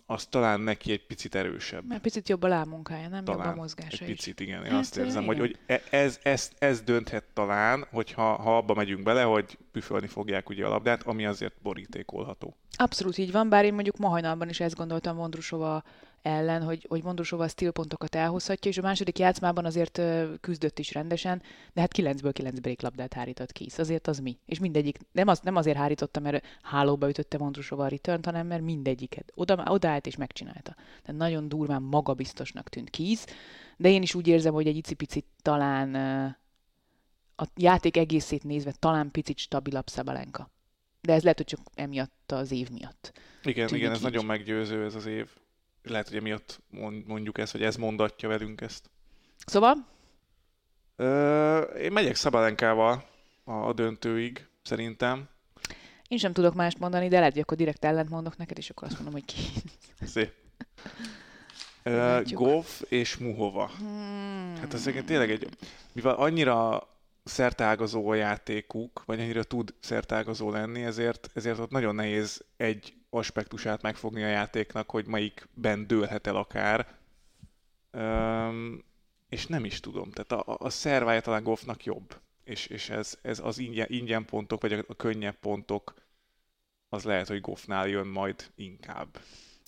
az 0.05 0.25
talán 0.25 0.59
neki 0.59 0.91
egy 0.91 1.05
picit 1.05 1.35
erősebb. 1.35 1.85
Mert 1.87 2.01
picit 2.01 2.29
jobb 2.29 2.43
a 2.43 2.47
lábmunkája, 2.47 3.07
nem 3.07 3.23
talán. 3.23 3.45
jobb 3.45 3.55
a 3.55 3.59
mozgása 3.59 4.03
egy 4.03 4.09
is. 4.09 4.15
picit, 4.15 4.39
igen. 4.39 4.63
Én 4.65 4.71
Hát, 4.71 4.79
azt 4.79 4.97
érzem, 4.97 5.25
hogy, 5.25 5.35
igen. 5.35 5.47
hogy 5.47 5.59
e- 5.65 5.97
ez, 5.97 6.19
ez, 6.23 6.51
ez 6.59 6.81
dönthet 6.81 7.23
talán, 7.33 7.85
hogyha 7.91 8.33
ha 8.35 8.57
abba 8.57 8.73
megyünk 8.73 9.03
bele, 9.03 9.23
hogy 9.23 9.57
püfölni 9.71 10.07
fogják 10.07 10.49
ugye 10.49 10.65
a 10.65 10.69
labdát, 10.69 11.03
ami 11.03 11.25
azért 11.25 11.53
borítékolható. 11.61 12.55
Abszolút 12.77 13.17
így 13.17 13.31
van, 13.31 13.49
bár 13.49 13.65
én 13.65 13.73
mondjuk 13.73 13.97
ma 13.97 14.07
hajnalban 14.07 14.49
is 14.49 14.59
ezt 14.59 14.75
gondoltam 14.75 15.15
Vondrusova 15.15 15.83
ellen, 16.23 16.63
hogy, 16.63 16.85
hogy 16.89 17.01
Vondrusova 17.01 17.43
a 17.43 17.47
stílpontokat 17.47 18.15
elhozhatja, 18.15 18.71
és 18.71 18.77
a 18.77 18.81
második 18.81 19.19
játszmában 19.19 19.65
azért 19.65 20.01
küzdött 20.41 20.79
is 20.79 20.93
rendesen, 20.93 21.41
de 21.73 21.81
hát 21.81 21.91
9-ből 21.97 22.31
9 22.33 22.59
breaklabdát 22.59 23.13
hárított 23.13 23.51
ki, 23.51 23.69
azért 23.77 24.07
az 24.07 24.19
mi. 24.19 24.37
És 24.45 24.59
mindegyik, 24.59 24.97
nem, 25.11 25.27
az, 25.27 25.39
nem 25.39 25.55
azért 25.55 25.77
hárította, 25.77 26.19
mert 26.19 26.45
hálóba 26.61 27.09
ütötte 27.09 27.37
Vondrusova 27.37 27.83
a 27.83 27.87
return 27.87 28.23
hanem 28.23 28.47
mert 28.47 28.61
mindegyiket 28.61 29.31
oda, 29.35 29.63
odaállt 29.67 30.07
és 30.07 30.15
megcsinálta. 30.15 30.75
Tehát 31.01 31.19
nagyon 31.19 31.49
durván 31.49 31.81
magabiztosnak 31.81 32.69
tűnt 32.69 32.89
Keys, 32.89 33.23
de 33.77 33.89
én 33.89 34.01
is 34.01 34.15
úgy 34.15 34.27
érzem, 34.27 34.53
hogy 34.53 34.67
egy 34.67 34.77
icipicit 34.77 35.25
talán 35.41 35.95
a 37.35 37.43
játék 37.55 37.97
egészét 37.97 38.43
nézve 38.43 38.73
talán 38.79 39.11
picit 39.11 39.37
stabilabb 39.37 39.87
Szabalenka. 39.87 40.49
De 41.01 41.13
ez 41.13 41.21
lehet, 41.21 41.37
hogy 41.37 41.47
csak 41.47 41.59
emiatt 41.75 42.31
az 42.31 42.51
év 42.51 42.69
miatt. 42.69 43.11
Igen, 43.43 43.75
igen, 43.75 43.91
ez 43.91 43.97
így. 43.97 44.03
nagyon 44.03 44.25
meggyőző 44.25 44.85
ez 44.85 44.95
az 44.95 45.05
év. 45.05 45.29
Lehet, 45.83 46.07
hogy 46.07 46.17
emiatt 46.17 46.59
mond- 46.69 47.07
mondjuk 47.07 47.37
ezt, 47.37 47.51
hogy 47.51 47.63
ez 47.63 47.75
mondatja 47.75 48.29
velünk 48.29 48.61
ezt. 48.61 48.89
Szóval, 49.45 49.91
Ö, 50.95 51.59
én 51.61 51.91
megyek 51.91 52.15
Szabalenkával 52.15 53.05
a, 53.43 53.51
a 53.51 53.73
döntőig, 53.73 54.47
szerintem. 54.63 55.29
én 56.07 56.17
sem 56.17 56.33
tudok 56.33 56.53
mást 56.53 56.79
mondani, 56.79 57.07
de 57.07 57.17
lehet, 57.17 57.33
hogy 57.33 57.41
akkor 57.41 57.57
direkt 57.57 57.85
ellent 57.85 58.09
mondok 58.09 58.37
neked, 58.37 58.57
és 58.57 58.69
akkor 58.69 58.87
azt 58.87 58.95
mondom, 58.95 59.13
hogy 59.13 59.25
ki. 59.25 59.41
Szép. 60.05 60.33
Goff 62.31 62.81
és 62.89 63.17
Muhova. 63.17 63.67
Hmm. 63.77 64.55
Hát 64.59 64.73
egyébként 64.73 65.05
tényleg 65.05 65.31
egy, 65.31 65.47
mivel 65.91 66.15
annyira 66.15 66.87
szertágazó 67.23 68.09
a 68.09 68.15
játékuk, 68.15 69.03
vagy 69.05 69.19
annyira 69.19 69.43
tud 69.43 69.73
szertágazó 69.79 70.49
lenni, 70.51 70.83
ezért, 70.83 71.29
ezért 71.33 71.59
ott 71.59 71.71
nagyon 71.71 71.95
nehéz 71.95 72.45
egy 72.57 72.93
aspektusát 73.13 73.81
megfogni 73.81 74.23
a 74.23 74.27
játéknak, 74.27 74.89
hogy 74.89 75.07
melyikben 75.07 75.87
dőlhet 75.87 76.27
el 76.27 76.35
akár. 76.35 76.87
Öm, 77.91 78.83
és 79.29 79.47
nem 79.47 79.65
is 79.65 79.79
tudom. 79.79 80.11
Tehát 80.11 80.47
a, 80.47 80.55
a 80.59 80.69
szervája 80.69 81.21
talán 81.21 81.43
Goffnak 81.43 81.83
jobb. 81.83 82.19
És, 82.43 82.67
és 82.67 82.89
ez, 82.89 83.17
ez 83.21 83.39
az 83.39 83.57
ingyen, 83.57 83.87
ingyen 83.89 84.25
pontok, 84.25 84.61
vagy 84.61 84.73
a, 84.73 84.83
a 84.87 84.95
könnyebb 84.95 85.35
pontok, 85.35 85.93
az 86.89 87.03
lehet, 87.03 87.27
hogy 87.27 87.41
Goffnál 87.41 87.87
jön 87.87 88.07
majd 88.07 88.51
inkább. 88.55 89.19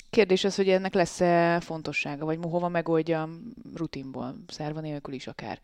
Kérdés 0.10 0.44
az, 0.44 0.56
hogy 0.56 0.70
ennek 0.70 0.94
lesz-e 0.94 1.60
fontossága, 1.60 2.26
vagy 2.26 2.40
hova 2.42 2.70
megoldja 2.70 3.30
rutinból, 3.76 4.36
szerva 4.48 4.80
nélkül 4.80 5.14
is 5.14 5.28
akár. 5.28 5.60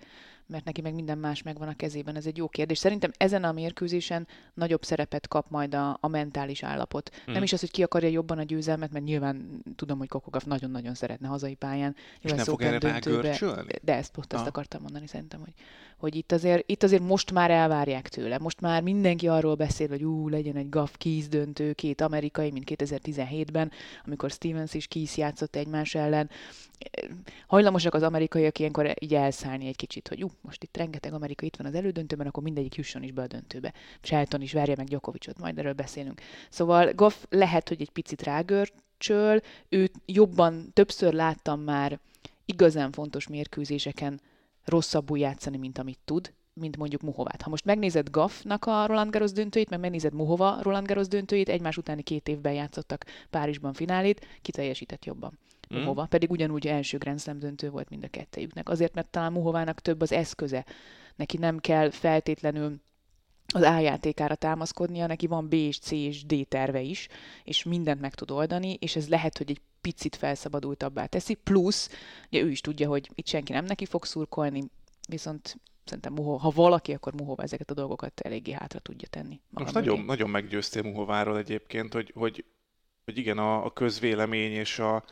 Mert 0.52 0.66
neki 0.66 0.82
meg 0.82 0.94
minden 0.94 1.18
más 1.18 1.42
megvan 1.42 1.68
a 1.68 1.76
kezében, 1.76 2.16
ez 2.16 2.26
egy 2.26 2.38
jó 2.38 2.48
kérdés. 2.48 2.78
Szerintem 2.78 3.12
ezen 3.18 3.44
a 3.44 3.52
mérkőzésen 3.52 4.28
nagyobb 4.54 4.84
szerepet 4.84 5.28
kap 5.28 5.50
majd 5.50 5.76
a, 5.76 5.98
a 6.02 6.08
mentális 6.08 6.64
állapot. 6.64 7.12
Mm. 7.30 7.34
Nem 7.34 7.44
is 7.44 7.54
az, 7.54 7.60
hogy 7.60 7.72
ki 7.72 7.84
akarja 7.84 8.10
jobban 8.10 8.38
a 8.38 8.44
győzelmet, 8.44 8.92
mert 8.92 9.06
nyilván 9.06 9.64
tudom, 9.76 9.98
hogy 9.98 10.08
Kokogaf 10.08 10.44
nagyon-nagyon 10.44 10.94
szeretne 10.94 11.28
hazai 11.28 11.56
pályán. 11.56 11.96
És 12.20 12.32
nem 12.32 12.46
fog 12.46 12.62
erre 12.62 12.80
rágörcsölni? 12.80 13.74
De 13.82 13.96
ezt 13.96 14.12
pont 14.12 14.34
ezt 14.34 14.48
akartam 14.48 14.82
mondani 14.82 15.08
szerintem, 15.08 15.40
hogy, 15.40 15.54
hogy 16.02 16.16
itt, 16.16 16.32
azért, 16.32 16.70
itt 16.70 16.84
azért 16.84 17.02
most 17.02 17.32
már 17.32 17.52
elvárják 17.52 18.10
tőle. 18.10 18.38
Most 18.38 18.62
már 18.62 18.82
mindenki 18.82 19.28
arról 19.28 19.56
beszél, 19.56 19.88
hogy 19.88 20.04
ú, 20.04 20.30
legyen 20.30 20.56
egy 20.56 20.70
Gaff 20.70 20.92
Keys 20.98 21.28
döntő, 21.28 21.74
két 21.74 22.02
amerikai, 22.02 22.52
mint 22.52 22.72
2017-ben, 22.76 23.72
amikor 24.06 24.30
Stevens 24.30 24.74
és 24.74 24.88
Keys 24.88 25.18
játszott 25.18 25.56
egymás 25.56 25.96
ellen. 25.96 26.30
Hajlamosak 27.48 27.94
az 27.94 28.04
amerikaiak 28.04 28.60
ilyenkor 28.60 28.94
így 29.00 29.16
elszállni 29.16 29.68
egy 29.68 29.76
kicsit, 29.76 30.08
hogy 30.08 30.24
ú, 30.24 30.28
most 30.42 30.64
itt 30.64 30.78
rengeteg 30.78 31.14
amerikai 31.14 31.48
itt 31.48 31.56
van 31.56 31.68
az 31.68 31.76
elődöntőben, 31.76 32.28
akkor 32.28 32.44
mindegyik 32.44 32.76
jusson 32.76 33.04
is 33.04 33.12
be 33.12 33.22
a 33.22 33.28
döntőbe. 33.28 33.74
Shelton 34.02 34.42
is 34.42 34.54
verje 34.54 34.76
meg 34.78 34.88
Djokovicot, 34.88 35.40
majd 35.40 35.58
erről 35.58 35.74
beszélünk. 35.74 36.22
Szóval 36.50 36.92
Goff 36.94 37.16
lehet, 37.30 37.68
hogy 37.68 37.82
egy 37.82 37.90
picit 37.90 38.24
rágörcsöl, 38.24 39.42
őt 39.70 39.94
jobban, 40.06 40.72
többször 40.74 41.14
láttam 41.14 41.60
már 41.60 42.00
igazán 42.46 42.92
fontos 42.92 43.28
mérkőzéseken 43.28 44.20
rosszabbul 44.66 45.18
játszani, 45.18 45.58
mint 45.58 45.78
amit 45.78 46.00
tud, 46.06 46.34
mint 46.54 46.78
mondjuk 46.78 47.02
Muhovát. 47.02 47.42
Ha 47.42 47.50
most 47.50 47.66
megnézed 47.66 48.10
Gaffnak 48.10 48.66
a 48.66 48.86
Roland 48.86 49.12
Garros 49.12 49.32
döntőit, 49.32 49.70
meg 49.70 49.80
megnézed 49.80 50.14
Muhova 50.14 50.58
Roland 50.62 50.88
Garros 50.88 51.08
döntőit, 51.08 51.50
egymás 51.50 51.78
utáni 51.78 52.02
két 52.02 52.28
évben 52.28 52.54
játszottak 52.54 53.06
Párizsban 53.30 53.74
finálét, 53.74 54.26
ki 54.42 54.52
teljesített 54.52 55.06
jobban. 55.06 55.40
Mm. 55.74 55.78
Muhova, 55.78 56.06
pedig 56.06 56.32
ugyanúgy 56.32 56.68
első 56.68 56.98
Grand 56.98 57.20
Slam 57.20 57.40
döntő 57.40 57.70
volt 57.70 57.90
mind 57.90 58.04
a 58.04 58.08
kettejüknek. 58.08 58.70
Azért, 58.70 58.94
mert 58.94 59.08
talán 59.08 59.32
Muhovának 59.32 59.80
több 59.80 60.02
az 60.02 60.12
eszköze. 60.12 60.66
Neki 61.16 61.38
nem 61.38 61.60
kell 61.60 61.90
feltétlenül 61.90 62.82
az 63.54 63.62
A 63.62 63.80
játékára 63.80 64.36
támaszkodnia, 64.36 65.08
neki 65.08 65.28
van 65.28 65.48
B 65.48 65.54
és 65.54 65.80
C 65.80 65.92
és 65.92 66.26
D 66.26 66.48
terve 66.48 66.82
is, 66.82 67.08
és 67.44 67.64
mindent 67.64 68.02
meg 68.02 68.14
tud 68.14 68.32
oldani, 68.32 68.78
és 68.80 68.96
ez 68.96 69.10
lehet, 69.10 69.38
hogy 69.38 69.50
egy 69.50 69.62
picit 69.82 70.16
felszabadultabbá 70.16 71.06
teszi, 71.06 71.34
plusz, 71.34 71.90
ugye 72.28 72.42
ő 72.42 72.50
is 72.50 72.62
tudja, 72.62 72.88
hogy 72.88 73.10
itt 73.16 73.28
senki 73.28 73.52
nem 73.52 73.66
neki 73.66 73.86
fog 73.86 74.06
szurkolni, 74.06 74.64
viszont 75.10 75.60
szerintem 75.86 76.14
Muho, 76.14 76.36
ha 76.36 76.50
valaki, 76.50 76.94
akkor 76.94 77.14
Muhova 77.14 77.44
ezeket 77.44 77.70
a 77.70 77.74
dolgokat 77.74 78.20
eléggé 78.20 78.52
hátra 78.52 78.80
tudja 78.80 79.08
tenni. 79.08 79.40
Most 79.50 79.74
mögé. 79.74 79.88
nagyon, 79.88 80.06
nagyon 80.06 80.30
meggyőztél 80.30 80.82
Muhováról 80.84 81.38
egyébként, 81.38 81.94
hogy, 81.94 82.12
hogy, 82.16 82.46
hogy 83.06 83.18
igen, 83.18 83.38
a, 83.38 83.66
a 83.66 83.74
közvélemény 83.74 84.52
és 84.52 84.80
a, 84.80 85.04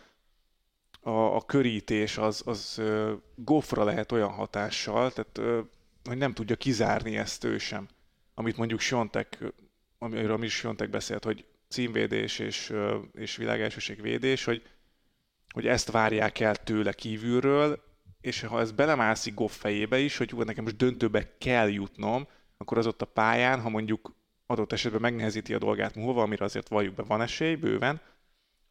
a, 1.02 1.36
a 1.36 1.42
körítés 1.42 2.18
az, 2.18 2.42
az 2.46 2.78
ö, 2.78 3.14
Goffra 3.36 3.84
lehet 3.84 4.12
olyan 4.12 4.32
hatással, 4.32 5.12
tehát 5.12 5.64
hogy 6.04 6.18
nem 6.18 6.34
tudja 6.34 6.56
kizárni 6.56 7.18
ezt 7.18 7.44
ő 7.44 7.58
sem. 7.58 7.88
Amit 8.40 8.58
mondjuk 8.58 8.80
Siontek, 8.80 9.44
amiről 9.98 10.38
mi 10.38 10.48
Siontek 10.48 10.90
beszélt, 10.90 11.24
hogy 11.24 11.46
címvédés 11.68 12.40
és, 12.40 12.74
és 13.14 13.36
világelsőség 13.36 14.02
védés, 14.02 14.44
hogy, 14.44 14.62
hogy 15.54 15.68
ezt 15.68 15.92
várják 15.92 16.40
el 16.40 16.56
tőle 16.56 16.94
kívülről, 16.94 17.84
és 18.22 18.42
ha 18.42 18.60
ez 18.60 18.72
belemászik 18.72 19.34
Goff 19.34 19.58
fejébe 19.58 20.00
is, 20.00 20.18
hogy 20.18 20.30
hú, 20.30 20.42
nekem 20.42 20.64
most 20.64 20.76
döntőbe 20.76 21.38
kell 21.38 21.70
jutnom, 21.70 22.28
akkor 22.58 22.78
az 22.78 22.88
ott 22.88 23.02
a 23.02 23.06
pályán, 23.06 23.62
ha 23.62 23.70
mondjuk 23.70 24.16
adott 24.46 24.72
esetben 24.72 25.02
megnehezíti 25.02 25.54
a 25.54 25.58
dolgát 25.58 25.96
Muhova, 25.96 26.22
amire 26.22 26.46
azért 26.46 26.68
valljuk 26.68 26.96
be 26.96 27.04
van 27.04 27.22
esély, 27.22 27.56
bőven, 27.56 28.02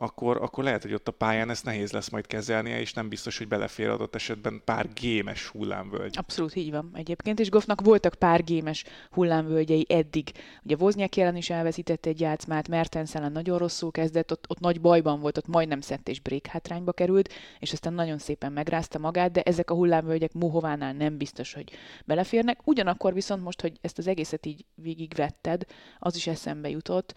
akkor, 0.01 0.37
akkor 0.37 0.65
lehet, 0.65 0.83
hogy 0.83 0.95
ott 0.95 1.09
a 1.09 1.13
pályán 1.13 1.51
ezt 1.51 1.65
nehéz 1.65 1.93
lesz 1.93 2.09
majd 2.09 2.27
kezelnie, 2.27 2.81
és 2.81 2.93
nem 2.93 3.09
biztos, 3.09 3.39
hogy 3.39 3.49
belefér 3.49 3.89
adott 3.89 4.15
esetben 4.15 4.63
pár 4.65 4.93
gémes 4.93 5.47
hullámvölgy. 5.47 6.17
Abszolút 6.19 6.57
így 6.57 6.71
van 6.71 6.91
egyébként, 6.95 7.41
és 7.41 7.51
Goffnak 7.51 7.81
voltak 7.81 8.15
pár 8.15 8.45
gémes 8.45 8.85
hullámvölgyei 9.11 9.87
eddig. 9.89 10.31
Ugye 10.63 10.77
Wozniak 10.79 11.17
ellen 11.17 11.37
is 11.37 11.51
elveszített 11.51 12.07
egy 12.07 12.21
játszmát, 12.21 12.69
Mertens 12.69 13.15
ellen 13.15 13.33
nagyon 13.33 13.59
rosszul 13.59 13.91
kezdett, 13.91 14.33
ott, 14.33 14.45
ott 14.49 14.61
nagy 14.61 14.81
bajban 14.81 15.21
volt, 15.21 15.37
ott 15.37 15.47
majdnem 15.47 15.81
szett 15.81 16.09
és 16.09 16.21
break 16.21 16.47
hátrányba 16.47 16.93
került, 16.93 17.33
és 17.59 17.73
aztán 17.73 17.93
nagyon 17.93 18.19
szépen 18.19 18.53
megrázta 18.53 18.99
magát, 18.99 19.33
de 19.33 19.43
ezek 19.43 19.71
a 19.71 19.75
hullámvölgyek 19.75 20.33
Muhovánál 20.33 20.93
nem 20.93 21.17
biztos, 21.17 21.53
hogy 21.53 21.73
beleférnek. 22.05 22.61
Ugyanakkor 22.65 23.15
viszont 23.15 23.43
most, 23.43 23.61
hogy 23.61 23.79
ezt 23.81 23.99
az 23.99 24.07
egészet 24.07 24.47
így 24.47 24.65
végigvetted, 24.75 25.65
az 25.99 26.17
is 26.17 26.27
eszembe 26.27 26.69
jutott, 26.69 27.15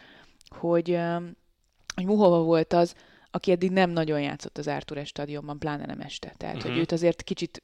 hogy, 0.50 1.00
hogy 1.95 2.05
Muhova 2.05 2.43
volt 2.43 2.74
az, 2.74 2.95
aki 3.31 3.51
eddig 3.51 3.71
nem 3.71 3.89
nagyon 3.89 4.21
játszott 4.21 4.57
az 4.57 4.67
Ártúres 4.67 5.07
stadionban, 5.07 5.60
pláne 5.60 5.86
nem 5.86 6.00
este. 6.00 6.33
Tehát, 6.38 6.55
uh-huh. 6.55 6.71
Mhm. 6.71 6.79
hogy 6.79 6.81
őt 6.81 6.91
azért 6.91 7.24
kicsit 7.24 7.63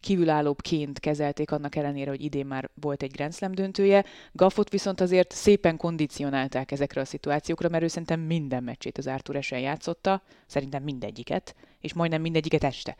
kívülállóbbként 0.00 1.00
kezelték 1.00 1.50
annak 1.50 1.76
ellenére, 1.76 2.10
hogy 2.10 2.22
idén 2.22 2.46
már 2.46 2.70
volt 2.80 3.02
egy 3.02 3.10
Grand 3.10 3.34
Slam 3.34 3.52
döntője. 3.52 4.04
Gaffot 4.32 4.70
viszont 4.70 5.00
azért 5.00 5.32
szépen 5.32 5.76
kondicionálták 5.76 6.70
ezekre 6.70 7.00
a 7.00 7.04
szituációkra, 7.04 7.68
mert 7.68 7.82
ő 7.82 7.86
szerintem 7.86 8.20
minden 8.20 8.62
meccsét 8.62 8.98
az 8.98 9.08
Ártúresen 9.08 9.58
játszotta, 9.58 10.22
szerintem 10.46 10.82
mindegyiket, 10.82 11.54
és 11.80 11.92
majdnem 11.92 12.20
mindegyiket 12.20 12.64
este. 12.64 12.96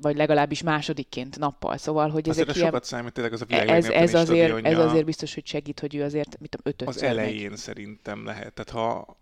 Vagy 0.00 0.16
legalábbis 0.16 0.62
másodikként 0.62 1.38
nappal. 1.38 1.76
Szóval, 1.76 2.08
hogy 2.08 2.28
Azért 2.28 2.48
ezek 2.48 2.56
a 2.56 2.58
ilyen... 2.58 2.70
sokat 2.70 2.84
számít 2.84 3.12
tényleg 3.12 3.32
az 3.32 3.40
a 3.40 3.44
világ 3.44 3.68
Ez, 3.68 3.88
ez, 3.88 4.14
azért, 4.14 4.66
ez 4.66 4.78
azért 4.78 5.04
biztos, 5.04 5.34
hogy 5.34 5.46
segít, 5.46 5.80
hogy 5.80 5.94
ő 5.94 6.02
azért, 6.02 6.40
mit 6.40 6.50
tudom, 6.50 6.72
ötöt 6.72 6.88
Az 6.88 7.02
elején 7.02 7.56
szerintem 7.56 8.24
lehet. 8.24 8.52
Tehát 8.52 8.70
ha... 8.70 9.20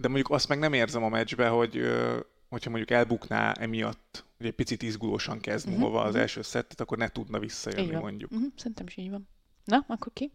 De 0.00 0.08
mondjuk 0.08 0.30
azt 0.30 0.48
meg 0.48 0.58
nem 0.58 0.72
érzem 0.72 1.02
a 1.02 1.08
meccsbe, 1.08 1.48
hogy 1.48 1.80
hogyha 2.48 2.70
mondjuk 2.70 2.90
elbukná 2.90 3.52
emiatt, 3.52 4.24
hogy 4.36 4.46
egy 4.46 4.54
picit 4.54 4.82
izgulósan 4.82 5.40
kezd 5.40 5.68
uh-huh, 5.68 5.94
az 5.94 6.12
mhm. 6.12 6.20
első 6.20 6.42
szettet, 6.42 6.80
akkor 6.80 6.98
ne 6.98 7.08
tudna 7.08 7.36
Így 7.36 7.42
visszajönni 7.42 7.92
van. 7.92 8.00
mondjuk. 8.00 8.30
Uh-huh, 8.30 8.52
szerintem 8.56 8.86
is 8.86 8.96
így 8.96 9.10
van. 9.10 9.28
Na, 9.64 9.84
akkor 9.88 10.12
ki? 10.12 10.32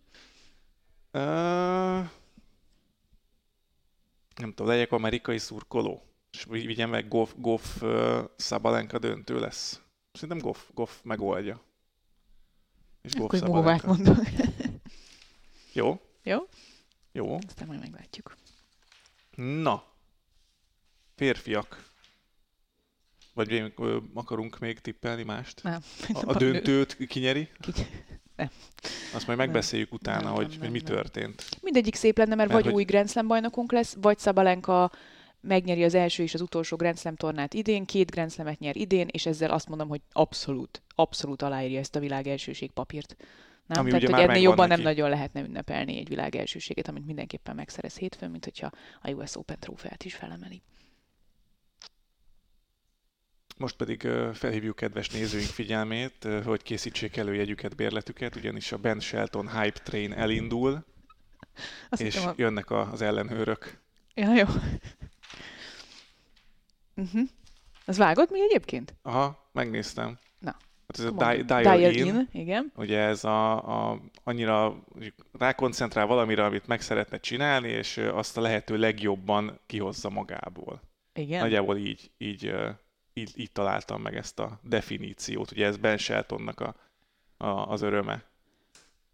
Ö... 1.11 1.19
Nem 4.35 4.49
tudom, 4.49 4.67
legyek 4.67 4.91
amerikai 4.91 5.37
szurkoló, 5.37 6.03
és 6.31 6.45
vi- 6.49 6.65
vigyem 6.65 6.89
meg 6.89 7.07
Goff, 7.07 7.31
Goff 7.37 7.81
uh, 7.81 8.19
Szabalenka 8.35 8.99
döntő 8.99 9.39
lesz. 9.39 9.81
Szerintem 10.11 10.37
Goff, 10.37 10.69
Goff 10.73 10.99
megoldja. 11.03 11.61
És 13.01 13.13
Goff 13.13 13.25
Akkor 13.25 13.39
Szabalenka. 13.39 13.87
mondom. 13.87 14.17
Jó? 15.73 16.01
Jó? 16.23 16.39
Jó. 17.11 17.37
Aztán 17.47 17.67
majd 17.67 17.79
meglátjuk. 17.79 18.35
Na, 19.35 19.83
Férfiak. 21.15 21.93
Vagy 23.33 23.49
még, 23.49 23.73
ö, 23.77 23.97
akarunk 24.13 24.59
még 24.59 24.79
tippelni 24.79 25.23
mást? 25.23 25.63
Nem. 25.63 25.81
A, 26.13 26.21
a 26.25 26.37
döntőt 26.43 26.97
kinyeri? 27.07 27.49
Ki... 27.59 27.71
Nem. 28.35 28.49
Azt 29.13 29.27
majd 29.27 29.37
megbeszéljük 29.39 29.93
utána, 29.93 30.23
Nem, 30.23 30.33
hogy, 30.33 30.41
nem, 30.41 30.49
hogy 30.49 30.59
nem, 30.59 30.71
mi 30.71 30.81
nem. 30.83 30.93
történt. 30.95 31.45
Mindegyik 31.61 31.95
szép 31.95 32.17
lenne, 32.17 32.35
mert, 32.35 32.49
Mert 32.49 32.61
vagy 32.61 32.63
hogy- 32.63 32.73
új 32.73 32.83
Grand 32.83 33.09
Slam 33.09 33.27
bajnokunk 33.27 33.71
lesz, 33.71 33.95
vagy 34.01 34.19
Szabalenka 34.19 34.91
megnyeri 35.41 35.83
az 35.83 35.93
első 35.93 36.23
és 36.23 36.33
az 36.33 36.41
utolsó 36.41 36.75
Grand 36.77 36.97
Slam 36.99 37.15
tornát 37.15 37.53
idén, 37.53 37.85
két 37.85 38.11
Grand 38.11 38.31
Slamet 38.31 38.59
nyer 38.59 38.75
idén, 38.75 39.07
és 39.11 39.25
ezzel 39.25 39.51
azt 39.51 39.67
mondom, 39.67 39.87
hogy 39.87 40.01
abszolút, 40.11 40.81
abszolút 40.95 41.41
aláírja 41.41 41.79
ezt 41.79 41.95
a 41.95 41.99
világ 41.99 42.27
elsőség 42.27 42.71
papírt. 42.71 43.15
Nem? 43.65 43.79
Ami 43.79 43.89
Tehát, 43.89 44.09
hogy 44.09 44.19
ennél 44.21 44.41
jobban 44.41 44.67
neki. 44.67 44.81
nem 44.81 44.91
nagyon 44.91 45.09
lehetne 45.09 45.41
ünnepelni 45.41 45.97
egy 45.97 46.07
világ 46.07 46.35
elsőséget, 46.35 46.87
amit 46.87 47.05
mindenképpen 47.05 47.55
megszerez 47.55 47.97
hétfőn, 47.97 48.31
mint 48.31 48.43
hogyha 48.43 48.71
a 49.01 49.11
US 49.11 49.35
Open 49.35 49.59
trófeát 49.59 50.03
is 50.03 50.15
felemeli. 50.15 50.61
Most 53.57 53.75
pedig 53.75 54.07
felhívjuk 54.33 54.75
kedves 54.75 55.09
nézőink 55.09 55.47
figyelmét, 55.47 56.27
hogy 56.43 56.63
készítsék 56.63 57.17
elő 57.17 57.35
jegyüket, 57.35 57.75
bérletüket, 57.75 58.35
ugyanis 58.35 58.71
a 58.71 58.77
Ben 58.77 58.99
Shelton 58.99 59.61
Hype 59.61 59.79
Train 59.79 60.13
elindul, 60.13 60.85
Azt 61.89 62.01
és 62.01 62.15
a... 62.15 62.33
jönnek 62.37 62.71
az 62.71 63.01
ellenőrök. 63.01 63.81
Ja, 64.13 64.33
jó. 64.33 64.45
Uh-huh. 66.95 67.29
Az 67.85 67.97
vágott 67.97 68.29
mi 68.29 68.41
egyébként? 68.41 68.95
Aha, 69.01 69.49
megnéztem. 69.51 70.19
Hát 70.87 70.99
ez 70.99 71.05
a 71.05 71.11
Come 71.11 71.35
di- 71.35 71.43
dial, 71.43 71.77
Dial 71.77 71.93
in, 71.93 72.05
in, 72.05 72.27
igen. 72.31 72.71
ugye 72.75 72.99
ez 72.99 73.23
a, 73.23 73.53
a 73.91 73.99
annyira 74.23 74.83
rákoncentrál 75.31 76.05
valamire, 76.05 76.45
amit 76.45 76.67
meg 76.67 76.81
szeretne 76.81 77.19
csinálni, 77.19 77.67
és 77.67 77.97
azt 77.97 78.37
a 78.37 78.41
lehető 78.41 78.77
legjobban 78.77 79.59
kihozza 79.65 80.09
magából. 80.09 80.81
Igen. 81.13 81.39
Nagyjából 81.39 81.77
így, 81.77 82.11
így, 82.17 82.53
így, 83.13 83.31
így 83.35 83.51
találtam 83.51 84.01
meg 84.01 84.15
ezt 84.15 84.39
a 84.39 84.59
definíciót. 84.63 85.51
Ugye 85.51 85.65
ez 85.65 85.77
Ben 85.77 85.97
Sheltonnak 85.97 86.59
a, 86.59 86.75
a, 87.37 87.47
az 87.47 87.81
öröme. 87.81 88.23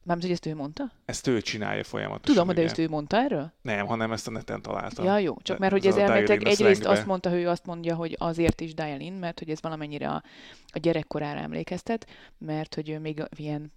Mármint, 0.03 0.27
hogy 0.27 0.31
ezt 0.31 0.46
ő 0.46 0.55
mondta? 0.55 0.91
Ezt 1.05 1.27
ő 1.27 1.41
csinálja 1.41 1.84
folyamatosan. 1.84 2.36
Tudom, 2.36 2.48
de 2.48 2.53
ugye. 2.53 2.63
ezt 2.63 2.77
ő 2.77 2.88
mondta 2.89 3.17
erről? 3.17 3.51
Nem, 3.62 3.86
hanem 3.86 4.12
ezt 4.12 4.27
a 4.27 4.31
neten 4.31 4.62
találtam. 4.62 5.05
Ja, 5.05 5.17
jó. 5.17 5.38
Csak 5.41 5.55
De 5.58 5.62
mert 5.62 5.72
hogy 5.72 5.86
ez 5.86 5.96
ez 5.96 6.01
elméletileg 6.01 6.48
egyrészt 6.48 6.86
azt 6.86 7.05
mondta, 7.05 7.29
hogy 7.29 7.39
ő 7.39 7.48
azt 7.48 7.65
mondja, 7.65 7.96
hogy 7.96 8.15
azért 8.20 8.62
is 8.62 8.74
dial 8.74 9.00
in, 9.00 9.13
mert 9.13 9.39
hogy 9.39 9.50
ez 9.50 9.62
valamennyire 9.62 10.10
a, 10.10 10.24
a 10.67 10.79
gyerekkorára 10.79 11.39
emlékeztet, 11.39 12.08
mert 12.38 12.75
hogy 12.75 12.89
ő 12.89 13.00
még 13.00 13.24
ilyen 13.36 13.72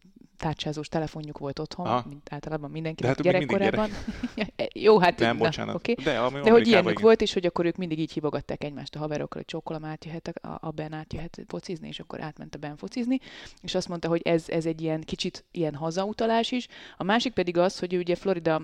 tárcsázós 0.44 0.88
telefonjuk 0.88 1.38
volt 1.38 1.58
otthon, 1.58 1.86
Aha. 1.86 2.04
mint 2.08 2.32
általában 2.32 2.70
mindenki 2.70 3.02
De 3.02 3.08
hát 3.08 3.22
gyerekkorában. 3.22 3.90
jó, 4.86 4.98
hát 4.98 5.18
Nem, 5.18 5.36
na, 5.36 5.44
bocsánat. 5.44 5.74
oké. 5.74 5.92
De, 5.92 6.18
ami 6.18 6.40
De 6.40 6.50
hogy 6.50 6.66
ilyenük 6.66 6.90
igen. 6.90 7.02
volt, 7.02 7.20
és 7.20 7.32
hogy 7.32 7.46
akkor 7.46 7.66
ők 7.66 7.76
mindig 7.76 7.98
így 7.98 8.12
hívogatták 8.12 8.64
egymást 8.64 8.94
a 8.94 8.98
haverokkal, 8.98 9.36
hogy 9.36 9.44
csókolom 9.44 9.84
átjöhet, 9.84 10.28
a, 10.28 10.58
a 10.60 10.70
Ben 10.70 10.92
átjöhet 10.92 11.44
focizni, 11.46 11.88
és 11.88 12.00
akkor 12.00 12.20
átment 12.20 12.54
a 12.54 12.58
Ben 12.58 12.76
focizni, 12.76 13.18
és 13.62 13.74
azt 13.74 13.88
mondta, 13.88 14.08
hogy 14.08 14.20
ez, 14.24 14.48
ez 14.48 14.66
egy 14.66 14.80
ilyen 14.80 15.00
kicsit 15.00 15.44
ilyen 15.50 15.74
hazautalás 15.74 16.52
is. 16.52 16.66
A 16.96 17.04
másik 17.04 17.32
pedig 17.32 17.58
az, 17.58 17.78
hogy 17.78 17.94
ő 17.94 17.98
ugye 17.98 18.14
Florida 18.14 18.62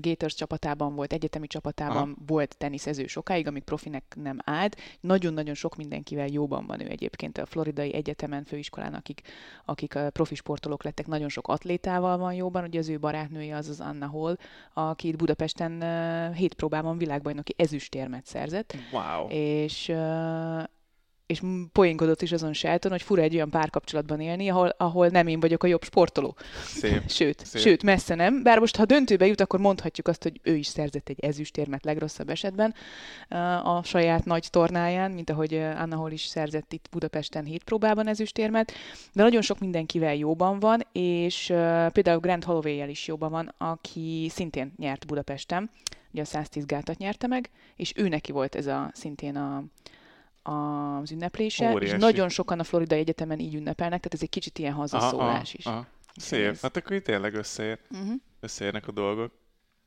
Gators 0.00 0.34
csapatában 0.34 0.94
volt, 0.94 1.12
egyetemi 1.12 1.46
csapatában 1.46 1.96
Aha. 1.96 2.14
Volt 2.26 2.56
teniszező 2.58 3.06
sokáig, 3.06 3.46
amíg 3.46 3.62
profinek 3.62 4.04
nem 4.22 4.38
állt. 4.44 4.76
Nagyon-nagyon 5.00 5.54
sok 5.54 5.76
mindenkivel 5.76 6.26
jóban 6.26 6.66
van 6.66 6.80
ő 6.80 6.88
egyébként 6.88 7.38
a 7.38 7.46
Floridai 7.46 7.94
Egyetemen, 7.94 8.44
főiskolán, 8.44 8.94
akik, 8.94 9.20
akik 9.64 9.94
a 9.94 10.10
profi 10.10 10.34
sportolók 10.34 10.84
lettek, 10.84 11.06
nagyon 11.06 11.28
sok 11.28 11.48
atlétával 11.48 12.18
van 12.18 12.34
jóban. 12.34 12.64
Ugye 12.64 12.78
az 12.78 12.88
ő 12.88 12.98
barátnője 12.98 13.56
az 13.56 13.68
az 13.68 13.80
Anna 13.80 14.06
Hall, 14.06 14.36
aki 14.74 15.08
itt 15.08 15.16
Budapesten 15.16 15.82
hét 16.34 16.54
próbában 16.54 16.98
világbajnoki 16.98 17.54
ezüstérmet 17.56 18.26
szerzett 18.26 18.74
Wow. 18.92 19.28
és, 19.28 19.92
és 21.30 21.40
poénkodott 21.72 22.22
is 22.22 22.32
azon 22.32 22.52
Shelton, 22.52 22.90
hogy 22.90 23.02
fura 23.02 23.22
egy 23.22 23.34
olyan 23.34 23.50
párkapcsolatban 23.50 24.20
élni, 24.20 24.48
ahol, 24.48 24.74
ahol 24.76 25.08
nem 25.08 25.26
én 25.26 25.40
vagyok 25.40 25.62
a 25.62 25.66
jobb 25.66 25.84
sportoló. 25.84 26.36
Szép. 26.64 27.08
Sőt, 27.18 27.46
Szép. 27.46 27.62
sőt, 27.62 27.82
messze 27.82 28.14
nem. 28.14 28.42
Bár 28.42 28.58
most, 28.58 28.76
ha 28.76 28.84
döntőbe 28.84 29.26
jut, 29.26 29.40
akkor 29.40 29.60
mondhatjuk 29.60 30.08
azt, 30.08 30.22
hogy 30.22 30.40
ő 30.42 30.54
is 30.54 30.66
szerzett 30.66 31.08
egy 31.08 31.20
ezüstérmet 31.20 31.84
legrosszabb 31.84 32.30
esetben 32.30 32.74
ö, 33.28 33.36
a 33.36 33.82
saját 33.84 34.24
nagy 34.24 34.46
tornáján, 34.50 35.10
mint 35.10 35.30
ahogy 35.30 35.54
ö, 35.54 35.70
Anna 35.70 35.96
Hol 35.96 36.10
is 36.10 36.24
szerzett 36.24 36.72
itt 36.72 36.88
Budapesten 36.90 37.44
hét 37.44 37.64
próbában 37.64 38.06
ezüstérmet. 38.06 38.72
De 39.12 39.22
nagyon 39.22 39.42
sok 39.42 39.58
mindenkivel 39.58 40.14
jóban 40.14 40.58
van, 40.58 40.86
és 40.92 41.48
ö, 41.48 41.86
például 41.92 42.20
Grant 42.20 42.44
holloway 42.44 42.88
is 42.88 43.06
jóban 43.06 43.30
van, 43.30 43.54
aki 43.58 44.30
szintén 44.30 44.72
nyert 44.76 45.06
Budapesten, 45.06 45.70
ugye 46.12 46.22
a 46.22 46.24
110 46.24 46.66
gátat 46.66 46.98
nyerte 46.98 47.26
meg, 47.26 47.50
és 47.76 47.92
ő 47.96 48.08
neki 48.08 48.32
volt 48.32 48.54
ez 48.54 48.66
a 48.66 48.90
szintén 48.94 49.36
a, 49.36 49.64
az 50.42 51.10
ünneplése, 51.10 51.70
Óriási. 51.72 51.94
és 51.94 52.00
nagyon 52.00 52.28
sokan 52.28 52.58
a 52.58 52.64
Florida 52.64 52.94
Egyetemen 52.94 53.38
így 53.38 53.54
ünnepelnek, 53.54 53.98
tehát 53.98 54.14
ez 54.14 54.22
egy 54.22 54.28
kicsit 54.28 54.58
ilyen 54.58 54.72
hazaszólás 54.72 55.54
is. 55.54 55.66
Aha. 55.66 55.86
Szép. 56.16 56.60
Hát 56.60 56.76
akkor 56.76 56.96
itt 56.96 57.04
tényleg 57.04 57.34
összeér, 57.34 57.78
Uh-huh. 57.90 58.12
összeérnek 58.40 58.88
a 58.88 58.92
dolgok. 58.92 59.32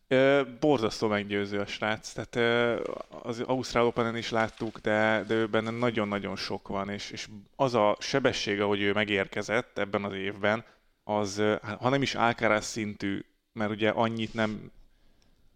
Ö, 0.07 0.41
borzasztó 0.59 1.07
meggyőző 1.07 1.59
a 1.59 1.65
srác, 1.65 2.11
tehát 2.11 2.35
ö, 2.35 2.81
az 3.23 3.39
Ausztrál 3.39 3.85
Open-en 3.85 4.17
is 4.17 4.29
láttuk, 4.29 4.79
de, 4.79 5.23
de 5.27 5.33
ő 5.33 5.47
benne 5.47 5.69
nagyon-nagyon 5.69 6.35
sok 6.35 6.67
van, 6.67 6.89
és, 6.89 7.11
és 7.11 7.27
az 7.55 7.73
a 7.73 7.95
sebesség, 7.99 8.61
ahogy 8.61 8.81
ő 8.81 8.93
megérkezett 8.93 9.77
ebben 9.77 10.03
az 10.03 10.13
évben, 10.13 10.63
az, 11.03 11.37
ö, 11.37 11.55
ha 11.79 11.89
nem 11.89 12.01
is 12.01 12.15
Alcaraz 12.15 12.65
szintű, 12.65 13.25
mert 13.53 13.71
ugye 13.71 13.89
annyit 13.89 14.33
nem, 14.33 14.71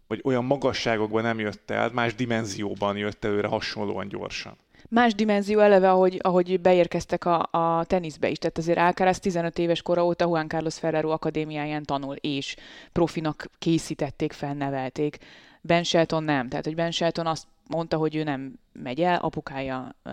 vagy 0.06 0.20
olyan 0.24 0.44
magasságokban 0.44 1.22
nem 1.22 1.38
jött 1.38 1.70
el, 1.70 1.90
más 1.92 2.14
dimenzióban 2.14 2.96
jött 2.96 3.24
előre 3.24 3.48
hasonlóan 3.48 4.08
gyorsan. 4.08 4.56
Más 4.88 5.14
dimenzió 5.14 5.58
eleve, 5.60 5.90
ahogy, 5.90 6.18
ahogy 6.22 6.60
beérkeztek 6.60 7.24
a, 7.24 7.48
a 7.50 7.84
teniszbe 7.84 8.28
is. 8.28 8.38
Tehát 8.38 8.58
azért 8.58 8.78
Alcaraz 8.78 9.18
15 9.18 9.58
éves 9.58 9.82
kora 9.82 10.04
óta 10.04 10.24
Juan 10.24 10.48
Carlos 10.48 10.78
Ferrero 10.78 11.10
akadémiáján 11.10 11.84
tanul, 11.84 12.16
és 12.16 12.56
profinak 12.92 13.50
készítették, 13.58 14.32
felnevelték. 14.32 15.18
Ben 15.60 15.82
Shelton 15.82 16.24
nem. 16.24 16.48
Tehát, 16.48 16.64
hogy 16.64 16.74
Ben 16.74 16.90
Shelton 16.90 17.26
azt 17.26 17.46
mondta, 17.68 17.96
hogy 17.96 18.16
ő 18.16 18.22
nem 18.22 18.58
megy 18.72 19.00
el, 19.00 19.16
apukája 19.16 19.94
uh, 20.04 20.12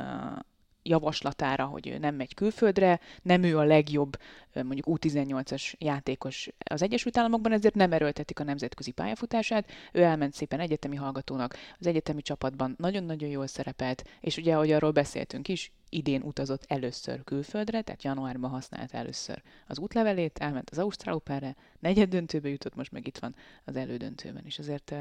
javaslatára, 0.84 1.66
hogy 1.66 1.88
ő 1.88 1.98
nem 1.98 2.16
megy 2.16 2.34
külföldre, 2.34 3.00
nem 3.22 3.44
ő 3.44 3.58
a 3.58 3.64
legjobb 3.64 4.18
mondjuk 4.64 5.00
U18-as 5.02 5.74
játékos 5.78 6.50
az 6.58 6.82
Egyesült 6.82 7.18
Államokban, 7.18 7.52
ezért 7.52 7.76
nem 7.76 7.92
erőltetik 7.92 8.40
a 8.40 8.44
nemzetközi 8.44 8.92
pályafutását. 8.92 9.72
Ő 9.92 10.02
elment 10.02 10.34
szépen 10.34 10.60
egyetemi 10.60 10.96
hallgatónak, 10.96 11.56
az 11.80 11.88
egyetemi 11.88 12.22
csapatban 12.22 12.76
nagyon-nagyon 12.78 13.30
jól 13.30 13.48
szerepelt, 13.48 14.04
és 14.20 14.38
ugye, 14.38 14.54
ahogy 14.54 14.72
arról 14.72 14.92
beszéltünk 14.92 15.48
is, 15.48 15.72
idén 15.90 16.22
utazott 16.22 16.64
először 16.68 17.24
külföldre, 17.24 17.82
tehát 17.82 18.04
januárban 18.04 18.50
használta 18.50 18.98
először 18.98 19.42
az 19.68 19.80
útlevelét, 19.80 20.38
elment 20.38 20.70
az 20.70 20.78
Ausztrál 20.78 21.16
Openre, 21.16 21.56
negyed 21.80 22.10
döntőbe 22.10 22.50
jutott, 22.50 22.76
most 22.76 22.92
meg 22.92 23.08
itt 23.08 23.18
van 23.18 23.36
az 23.64 23.76
elődöntőben, 23.76 24.46
és 24.46 24.60
azért 24.60 24.96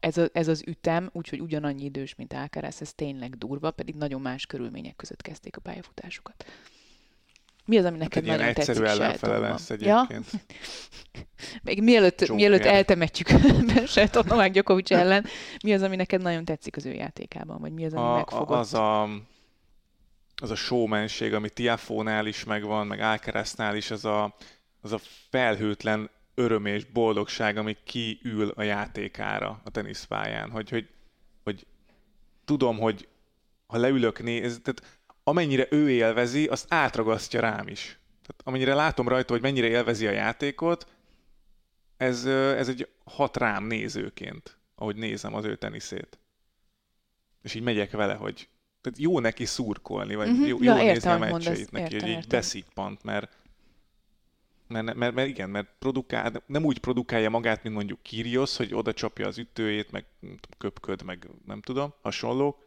ez, 0.00 0.16
a, 0.16 0.28
ez 0.32 0.48
az 0.48 0.62
ütem, 0.66 1.10
úgyhogy 1.12 1.40
ugyanannyi 1.40 1.84
idős, 1.84 2.14
mint 2.14 2.32
Alcaraz, 2.32 2.80
ez 2.80 2.94
tényleg 2.94 3.36
durva, 3.36 3.70
pedig 3.70 3.94
nagyon 3.94 4.20
más 4.20 4.46
körülmények 4.46 4.96
között 4.96 5.22
kezdték 5.22 5.56
a 5.56 5.60
pályafutásukat. 5.60 6.44
Mi 7.64 7.78
az, 7.78 7.84
ami 7.84 7.98
Hát 7.98 8.14
neked 8.14 8.22
egy 8.22 8.24
ilyen 8.24 8.38
nagyon 8.38 8.54
egyszerű 8.54 8.78
tetszik 8.78 9.00
ellenfele 9.00 9.32
Sheltonban? 9.32 9.50
lesz 9.50 9.80
Ja, 9.80 10.06
egyébként. 10.08 10.44
még 11.68 11.82
mielőtt, 11.82 12.20
Joker. 12.20 12.36
mielőtt 12.36 12.64
eltemetjük 12.64 13.28
Shelton 13.86 14.24
Novák 14.26 14.52
Djokovic 14.52 14.90
ellen, 14.90 15.26
mi 15.62 15.74
az, 15.74 15.82
ami 15.82 15.96
neked 15.96 16.22
nagyon 16.22 16.44
tetszik 16.44 16.76
az 16.76 16.86
ő 16.86 16.92
játékában, 16.92 17.60
vagy 17.60 17.72
mi 17.72 17.84
az, 17.84 17.94
ami 17.94 18.06
a, 18.06 18.14
megfogott? 18.14 18.58
az 18.58 18.74
a 18.74 19.08
az 20.42 20.50
a 20.50 20.54
showmanség, 20.54 21.34
ami 21.34 21.50
Tiafónál 21.50 22.26
is 22.26 22.44
megvan, 22.44 22.86
meg 22.86 23.00
Alcaraznál 23.00 23.76
is, 23.76 23.90
az 23.90 24.04
a, 24.04 24.36
az 24.80 24.92
a 24.92 24.98
felhőtlen 25.30 26.10
öröm 26.34 26.66
és 26.66 26.84
boldogság, 26.84 27.56
ami 27.56 27.76
kiül 27.84 28.52
a 28.54 28.62
játékára 28.62 29.60
a 29.64 29.70
teniszpályán, 29.70 30.50
hogy, 30.50 30.70
hogy, 30.70 30.88
hogy 31.44 31.66
tudom, 32.44 32.78
hogy 32.78 33.08
ha 33.66 33.78
leülök 33.78 34.22
néz, 34.22 34.60
tehát 34.62 35.01
amennyire 35.24 35.66
ő 35.70 35.90
élvezi, 35.90 36.46
azt 36.46 36.66
átragasztja 36.68 37.40
rám 37.40 37.68
is. 37.68 37.98
Tehát 38.22 38.40
amennyire 38.44 38.74
látom 38.74 39.08
rajta, 39.08 39.32
hogy 39.32 39.42
mennyire 39.42 39.66
élvezi 39.66 40.06
a 40.06 40.10
játékot, 40.10 40.86
ez, 41.96 42.24
ez 42.26 42.68
egy 42.68 42.88
hat 43.04 43.36
rám 43.36 43.64
nézőként, 43.64 44.58
ahogy 44.74 44.96
nézem 44.96 45.34
az 45.34 45.44
ő 45.44 45.56
teniszét. 45.56 46.18
És 47.42 47.54
így 47.54 47.62
megyek 47.62 47.90
vele, 47.90 48.14
hogy 48.14 48.48
tehát 48.80 48.98
jó 48.98 49.18
neki 49.20 49.44
szurkolni, 49.44 50.14
vagy 50.14 50.28
Mhm. 50.28 50.42
jó, 50.44 50.62
Ja, 50.62 50.76
jó 50.76 50.82
értem, 50.82 50.92
nézni 50.92 51.10
a 51.10 51.18
mondasz. 51.18 51.46
meccseit 51.48 51.70
neki, 51.70 51.82
Értem, 51.94 51.98
hogy 52.00 52.08
így 52.08 52.14
értem. 52.22 52.38
beszippant, 52.38 53.02
mert 53.02 53.36
mert, 54.68 54.94
mert, 54.94 55.14
mert 55.14 55.28
igen, 55.28 55.50
mert 55.50 55.68
produkál, 55.78 56.42
nem 56.46 56.64
úgy 56.64 56.78
produkálja 56.78 57.30
magát, 57.30 57.62
mint 57.62 57.74
mondjuk 57.74 58.02
Kyrgios, 58.02 58.56
hogy 58.56 58.74
oda 58.74 58.92
csapja 58.92 59.26
az 59.26 59.38
ütőjét, 59.38 59.90
meg 59.90 60.04
köpköd, 60.58 61.02
meg 61.02 61.28
nem 61.46 61.60
tudom, 61.60 61.94
hasonló. 62.02 62.62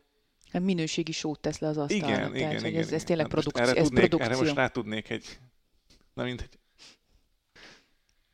Minőségi 0.64 1.12
sót 1.12 1.40
tesz 1.40 1.60
le 1.60 1.68
az 1.68 1.78
asztalra. 1.78 2.06
Igen, 2.06 2.18
tehát, 2.20 2.36
igen, 2.36 2.66
igen. 2.66 2.82
ez, 2.82 2.86
ez 2.86 2.92
igen. 2.92 3.06
tényleg 3.06 3.26
Hát 3.26 3.36
most 3.36 3.48
produkció. 3.48 3.64
erre 3.64 3.80
Ez 3.82 3.88
tudnék, 3.88 4.08
produkció. 4.08 4.32
Erre 4.32 4.44
most 4.44 4.56
rá 4.56 4.68
tudnék 4.68 5.10
egy... 5.10 5.40
Na 6.14 6.24
mindegy. 6.24 6.60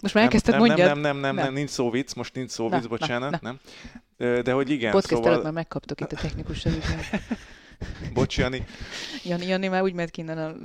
Most 0.02 0.14
már 0.14 0.24
elkezdted 0.24 0.54
nem, 0.54 0.66
mondjad. 0.66 0.88
nem, 0.88 1.00
nem, 1.00 1.18
nem, 1.18 1.22
nem, 1.22 1.36
Na. 1.36 1.44
nem, 1.44 1.54
nincs 1.54 1.70
szó 1.70 1.90
vicc, 1.90 2.14
most 2.14 2.36
nincs 2.36 2.50
szó 2.50 2.70
Na, 2.70 2.76
vicc, 2.76 2.90
na, 2.90 2.90
bocsánat, 2.98 3.32
na. 3.32 3.40
nem. 3.42 3.60
De 4.44 4.52
hogy 4.52 4.70
igen, 4.70 4.92
Podcast 4.92 5.14
szóval... 5.14 5.32
előtt 5.32 5.44
már 5.44 5.54
megkaptok 5.54 6.02
itt 6.02 6.12
a 6.12 6.16
technikus 6.16 6.66
Bocs, 8.14 8.38
Jani. 8.38 8.66
Jani, 9.24 9.46
Jani 9.46 9.68
már 9.68 9.82
úgy 9.82 9.94
ment 9.94 10.10
ki 10.10 10.22
innen 10.22 10.38
a 10.38 10.56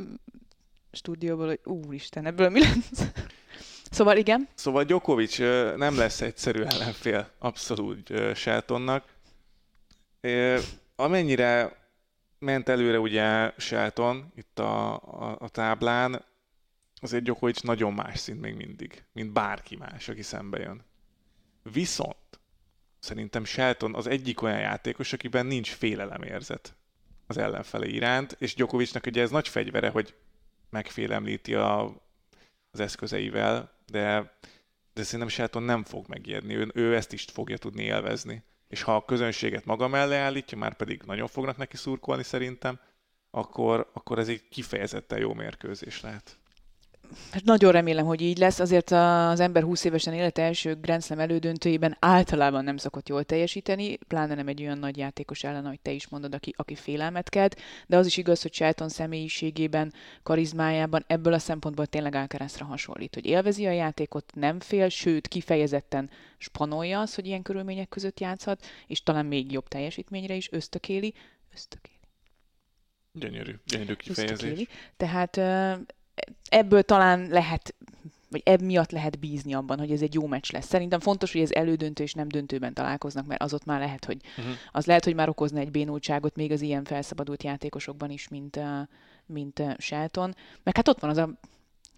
stúdióból, 0.92 1.46
hogy 1.46 1.60
úristen, 1.64 2.26
ebből 2.26 2.48
mi 2.48 2.60
lesz? 2.60 3.10
Szóval 3.90 4.16
igen. 4.16 4.48
Szóval 4.54 4.84
Djokovic 4.84 5.38
nem 5.76 5.96
lesz 5.96 6.20
egyszerű 6.20 6.62
ellenfél 6.62 7.30
abszolút 7.38 8.12
Sheltonnak. 8.34 9.04
Amennyire 10.96 11.84
ment 12.38 12.68
előre 12.68 12.98
ugye 12.98 13.52
Shelton 13.56 14.32
itt 14.34 14.58
a, 14.58 14.92
a, 14.94 15.36
a 15.40 15.48
táblán, 15.48 16.24
azért 17.00 17.22
Djokovic 17.22 17.60
nagyon 17.60 17.92
más 17.92 18.18
szint 18.18 18.40
még 18.40 18.54
mindig, 18.54 19.04
mint 19.12 19.32
bárki 19.32 19.76
más, 19.76 20.08
aki 20.08 20.22
szembe 20.22 20.58
jön. 20.58 20.84
Viszont 21.62 22.40
szerintem 22.98 23.44
Shelton 23.44 23.94
az 23.94 24.06
egyik 24.06 24.42
olyan 24.42 24.60
játékos, 24.60 25.12
akiben 25.12 25.46
nincs 25.46 25.70
félelemérzet 25.70 26.74
az 27.26 27.36
ellenfele 27.36 27.86
iránt, 27.86 28.36
és 28.38 28.54
Djokovicnak 28.54 29.06
ugye 29.06 29.22
ez 29.22 29.30
nagy 29.30 29.48
fegyvere, 29.48 29.88
hogy 29.88 30.14
megfélemlíti 30.70 31.54
a, 31.54 31.84
az 32.70 32.80
eszközeivel, 32.80 33.72
de, 33.86 34.36
de 34.92 35.02
szerintem 35.02 35.28
Shelton 35.28 35.62
nem 35.62 35.84
fog 35.84 36.08
megijedni, 36.08 36.54
ő, 36.54 36.70
ő 36.74 36.96
ezt 36.96 37.12
is 37.12 37.24
fogja 37.24 37.56
tudni 37.56 37.82
élvezni. 37.82 38.42
És 38.76 38.82
ha 38.82 38.96
a 38.96 39.04
közönséget 39.04 39.64
maga 39.64 39.88
mellé 39.88 40.16
állítja, 40.16 40.58
már 40.58 40.76
pedig 40.76 41.02
nagyon 41.06 41.26
fognak 41.26 41.56
neki 41.56 41.76
szurkolni 41.76 42.22
szerintem, 42.22 42.80
akkor, 43.30 43.90
akkor 43.92 44.18
ez 44.18 44.28
egy 44.28 44.48
kifejezetten 44.48 45.18
jó 45.18 45.34
mérkőzés 45.34 46.00
lehet. 46.00 46.38
Hát 47.30 47.44
nagyon 47.44 47.72
remélem, 47.72 48.06
hogy 48.06 48.20
így 48.20 48.38
lesz. 48.38 48.58
Azért 48.58 48.90
az 48.90 49.40
ember 49.40 49.62
20 49.62 49.84
évesen 49.84 50.14
élete 50.14 50.42
első 50.42 50.76
Grand 50.80 51.02
Slam 51.02 51.18
elődöntőjében 51.18 51.96
általában 52.00 52.64
nem 52.64 52.76
szokott 52.76 53.08
jól 53.08 53.24
teljesíteni, 53.24 53.96
pláne 53.96 54.34
nem 54.34 54.48
egy 54.48 54.60
olyan 54.62 54.78
nagy 54.78 54.96
játékos 54.96 55.44
ellen, 55.44 55.64
ahogy 55.64 55.80
te 55.80 55.90
is 55.90 56.08
mondod, 56.08 56.34
aki, 56.34 56.54
aki 56.56 56.74
félelmet 56.74 57.28
kelt, 57.28 57.60
de 57.86 57.96
az 57.96 58.06
is 58.06 58.16
igaz, 58.16 58.42
hogy 58.42 58.52
Shelton 58.54 58.88
személyiségében, 58.88 59.92
karizmájában 60.22 61.04
ebből 61.06 61.32
a 61.32 61.38
szempontból 61.38 61.86
tényleg 61.86 62.14
Alcarazra 62.14 62.64
hasonlít, 62.64 63.14
hogy 63.14 63.26
élvezi 63.26 63.66
a 63.66 63.70
játékot, 63.70 64.32
nem 64.34 64.60
fél, 64.60 64.88
sőt 64.88 65.28
kifejezetten 65.28 66.10
spanolja 66.38 67.00
az, 67.00 67.14
hogy 67.14 67.26
ilyen 67.26 67.42
körülmények 67.42 67.88
között 67.88 68.20
játszhat, 68.20 68.66
és 68.86 69.02
talán 69.02 69.26
még 69.26 69.52
jobb 69.52 69.68
teljesítményre 69.68 70.34
is 70.34 70.52
ösztökéli. 70.52 71.14
Ösztökéli. 71.54 71.94
Gyönyörű, 73.12 73.54
gyönyörű 73.64 73.94
kifejezés. 73.94 74.40
Ösztökéli. 74.40 74.68
Tehát 74.96 75.36
ebből 76.48 76.82
talán 76.82 77.28
lehet 77.28 77.74
vagy 78.30 78.42
ebb 78.44 78.62
miatt 78.62 78.90
lehet 78.90 79.18
bízni 79.18 79.54
abban, 79.54 79.78
hogy 79.78 79.90
ez 79.90 80.02
egy 80.02 80.14
jó 80.14 80.26
meccs 80.26 80.52
lesz. 80.52 80.66
Szerintem 80.66 81.00
fontos, 81.00 81.32
hogy 81.32 81.40
ez 81.40 81.52
elődöntő 81.52 82.02
és 82.02 82.12
nem 82.12 82.28
döntőben 82.28 82.74
találkoznak, 82.74 83.26
mert 83.26 83.42
az 83.42 83.54
ott 83.54 83.64
már 83.64 83.80
lehet, 83.80 84.04
hogy 84.04 84.16
uh-huh. 84.38 84.54
az 84.72 84.86
lehet, 84.86 85.04
hogy 85.04 85.14
már 85.14 85.28
okozna 85.28 85.60
egy 85.60 85.70
bénultságot 85.70 86.36
még 86.36 86.52
az 86.52 86.60
ilyen 86.60 86.84
felszabadult 86.84 87.42
játékosokban 87.42 88.10
is, 88.10 88.28
mint, 88.28 88.60
mint 89.26 89.62
Shelton. 89.78 90.34
Meg 90.62 90.76
hát 90.76 90.88
ott 90.88 91.00
van 91.00 91.10
az 91.10 91.16
a 91.16 91.30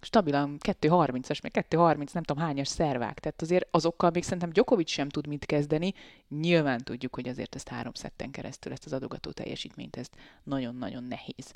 stabilan 0.00 0.56
2.30-as, 0.64 1.42
meg 1.42 1.66
2.30, 1.70 2.12
nem 2.12 2.22
tudom 2.22 2.42
hányas 2.42 2.68
szervák. 2.68 3.18
Tehát 3.18 3.42
azért 3.42 3.68
azokkal 3.70 4.10
még 4.10 4.22
szerintem 4.22 4.50
Djokovic 4.50 4.90
sem 4.90 5.08
tud 5.08 5.26
mit 5.26 5.46
kezdeni. 5.46 5.94
Nyilván 6.28 6.78
tudjuk, 6.78 7.14
hogy 7.14 7.28
azért 7.28 7.54
ezt 7.54 7.68
három 7.68 7.92
szetten 7.92 8.30
keresztül, 8.30 8.72
ezt 8.72 8.84
az 8.84 8.92
adogató 8.92 9.30
teljesítményt, 9.30 9.96
ezt 9.96 10.16
nagyon-nagyon 10.42 11.04
nehéz. 11.04 11.52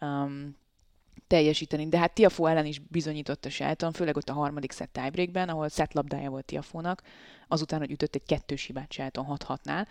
Um, 0.00 0.56
teljesíteni. 1.26 1.88
De 1.88 1.98
hát 1.98 2.14
Tiafó 2.14 2.46
ellen 2.46 2.66
is 2.66 2.78
bizonyította 2.78 3.50
Shelton, 3.50 3.92
főleg 3.92 4.16
ott 4.16 4.28
a 4.28 4.32
harmadik 4.32 4.72
set 4.72 4.88
tiebreakben, 4.88 5.48
ahol 5.48 5.68
set 5.68 5.94
labdája 5.94 6.30
volt 6.30 6.44
Tiafónak, 6.44 7.02
azután, 7.48 7.78
hogy 7.78 7.90
ütött 7.90 8.14
egy 8.14 8.26
kettős 8.26 8.64
hibát 8.64 8.92
Shelton 8.92 9.24
6 9.24 9.58
nál 9.62 9.86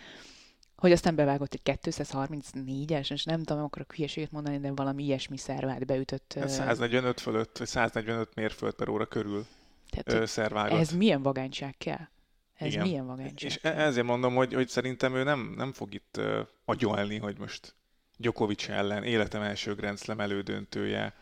hogy 0.76 0.92
aztán 0.92 1.14
bevágott 1.14 1.54
egy 1.54 1.78
234-es, 1.82 3.12
és 3.12 3.24
nem 3.24 3.42
tudom, 3.42 3.62
akkor 3.62 3.86
a 3.88 3.92
hülyeséget 3.94 4.30
mondani, 4.30 4.58
de 4.58 4.72
valami 4.74 5.04
ilyesmi 5.04 5.36
szervát 5.36 5.86
beütött. 5.86 6.38
145 6.46 7.04
hát 7.04 7.20
fölött, 7.20 7.58
vagy 7.58 7.66
145 7.66 8.34
mérföld 8.34 8.74
per 8.74 8.88
óra 8.88 9.06
körül 9.06 9.46
Tehát, 9.90 10.28
szervágott. 10.28 10.78
Ez 10.78 10.90
milyen 10.90 11.22
vagányság 11.22 11.74
kell? 11.78 12.08
Ez 12.54 12.72
Igen. 12.72 12.86
milyen 12.86 13.06
vagányság 13.06 13.42
És 13.42 13.58
e- 13.62 13.80
ezért 13.80 14.06
mondom, 14.06 14.34
hogy, 14.34 14.54
hogy 14.54 14.68
szerintem 14.68 15.14
ő 15.14 15.22
nem, 15.22 15.54
nem 15.56 15.72
fog 15.72 15.94
itt 15.94 16.16
uh, 16.18 16.38
agyalni, 16.64 17.18
hogy 17.18 17.38
most 17.38 17.74
Djokovic 18.16 18.68
ellen, 18.68 19.04
életem 19.04 19.42
első 19.42 19.74
Grand 19.74 19.98
Slam 19.98 20.20
elődöntője, 20.20 21.14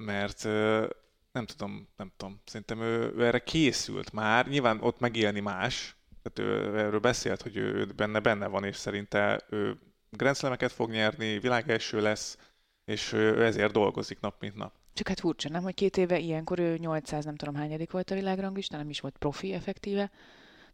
mert 0.00 0.44
nem 1.32 1.46
tudom, 1.46 1.88
nem 1.96 2.12
tudom, 2.16 2.40
szerintem 2.44 2.80
ő, 2.80 3.12
ő 3.16 3.26
erre 3.26 3.38
készült 3.38 4.12
már, 4.12 4.48
nyilván 4.48 4.80
ott 4.80 5.00
megélni 5.00 5.40
más, 5.40 5.96
tehát 6.22 6.52
ő 6.52 6.78
erről 6.78 7.00
beszélt, 7.00 7.42
hogy 7.42 7.56
ő 7.56 7.84
benne 7.96 8.20
benne 8.20 8.46
van, 8.46 8.64
és 8.64 8.76
szerinte 8.76 9.40
ő 9.50 9.78
Grand 10.10 10.36
Slam-eket 10.36 10.72
fog 10.72 10.90
nyerni, 10.90 11.38
világ 11.38 11.70
első 11.70 12.00
lesz, 12.00 12.38
és 12.84 13.12
ő 13.12 13.44
ezért 13.44 13.72
dolgozik 13.72 14.20
nap 14.20 14.40
mint 14.40 14.54
nap. 14.54 14.72
Csak 14.92 15.08
hát 15.08 15.20
furcsa, 15.20 15.48
nem, 15.48 15.62
hogy 15.62 15.74
két 15.74 15.96
éve 15.96 16.18
ilyenkor 16.18 16.58
ő 16.58 16.76
800 16.76 17.24
nem 17.24 17.36
tudom 17.36 17.54
hányadik 17.54 17.90
volt 17.90 18.10
a 18.10 18.14
világranglista, 18.14 18.76
nem 18.76 18.90
is 18.90 19.00
volt 19.00 19.16
profi 19.18 19.52
effektíve, 19.52 20.10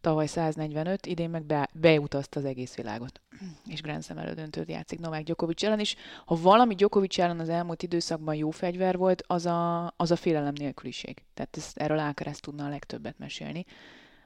tavaly 0.07 0.27
145, 0.27 1.07
idén 1.07 1.31
meg 1.31 1.45
be, 1.45 1.69
beutazta 1.73 2.41
az 2.41 2.47
egész 2.47 2.75
világot. 2.75 3.21
És 3.69 3.83
Grand 3.83 4.05
Slam 4.05 4.19
elődöntőt 4.19 4.69
játszik 4.69 4.99
Novák 4.99 5.23
Djokovic 5.23 5.63
ellen 5.63 5.81
is. 5.81 5.97
Ha 6.25 6.37
valami 6.41 6.75
Djokovic 6.75 7.19
ellen 7.19 7.41
az 7.41 7.49
elmúlt 7.49 7.83
időszakban 7.83 8.35
jó 8.35 8.51
fegyver 8.51 8.97
volt, 8.97 9.25
az 9.27 9.47
a, 9.47 9.93
az 9.97 10.11
a 10.11 10.17
félelem 10.17 10.53
nélküliség. 10.57 11.23
Tehát 11.35 11.57
ezt, 11.57 11.77
erről 11.77 11.99
Ákereszt 11.99 12.43
tudna 12.43 12.65
a 12.65 12.69
legtöbbet 12.69 13.19
mesélni. 13.19 13.65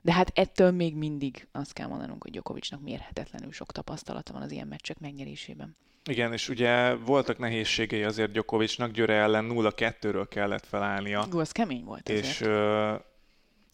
De 0.02 0.12
hát 0.12 0.30
ettől 0.34 0.70
még 0.70 0.96
mindig 0.96 1.48
azt 1.52 1.72
kell 1.72 1.86
mondanunk, 1.86 2.22
hogy 2.22 2.32
Djokovicnak 2.32 2.82
mérhetetlenül 2.82 3.52
sok 3.52 3.72
tapasztalata 3.72 4.32
van 4.32 4.42
az 4.42 4.50
ilyen 4.50 4.66
meccsek 4.66 4.98
megnyerésében. 4.98 5.76
Igen, 6.04 6.32
és 6.32 6.48
ugye 6.48 6.94
voltak 6.94 7.38
nehézségei 7.38 8.02
azért 8.02 8.30
Djokovicnak, 8.30 8.90
Győre 8.90 9.14
ellen 9.14 9.50
0-2-ről 9.50 10.26
kellett 10.28 10.66
felállnia. 10.66 11.26
Jó, 11.32 11.38
az 11.38 11.52
kemény 11.52 11.84
volt 11.84 12.08
És 12.08 12.42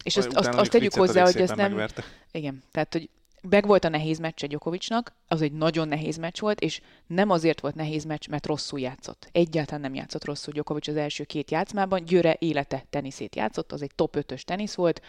és 0.07 0.17
azt, 0.17 0.33
azt, 0.33 0.49
azt 0.49 0.71
tegyük 0.71 0.93
hozzá, 0.93 1.23
hogy 1.23 1.41
ezt 1.41 1.55
nem... 1.55 1.69
Megverte. 1.69 2.03
Igen, 2.31 2.63
tehát, 2.71 2.93
hogy 2.93 3.09
meg 3.41 3.65
volt 3.65 3.83
a 3.83 3.89
nehéz 3.89 4.19
meccse 4.19 4.47
Gyokovicsnak, 4.47 5.15
az 5.27 5.41
egy 5.41 5.51
nagyon 5.51 5.87
nehéz 5.87 6.17
meccs 6.17 6.39
volt, 6.39 6.59
és 6.59 6.81
nem 7.07 7.29
azért 7.29 7.61
volt 7.61 7.75
nehéz 7.75 8.03
meccs, 8.03 8.27
mert 8.27 8.45
rosszul 8.45 8.79
játszott. 8.79 9.29
Egyáltalán 9.31 9.81
nem 9.81 9.95
játszott 9.95 10.25
rosszul 10.25 10.53
Gyokovics 10.53 10.87
az 10.87 10.95
első 10.95 11.23
két 11.23 11.51
játszmában, 11.51 12.05
Győre 12.05 12.35
élete 12.39 12.85
teniszét 12.89 13.35
játszott, 13.35 13.71
az 13.71 13.81
egy 13.81 13.91
top 13.95 14.15
5-ös 14.19 14.41
tenisz 14.41 14.75
volt, 14.75 15.01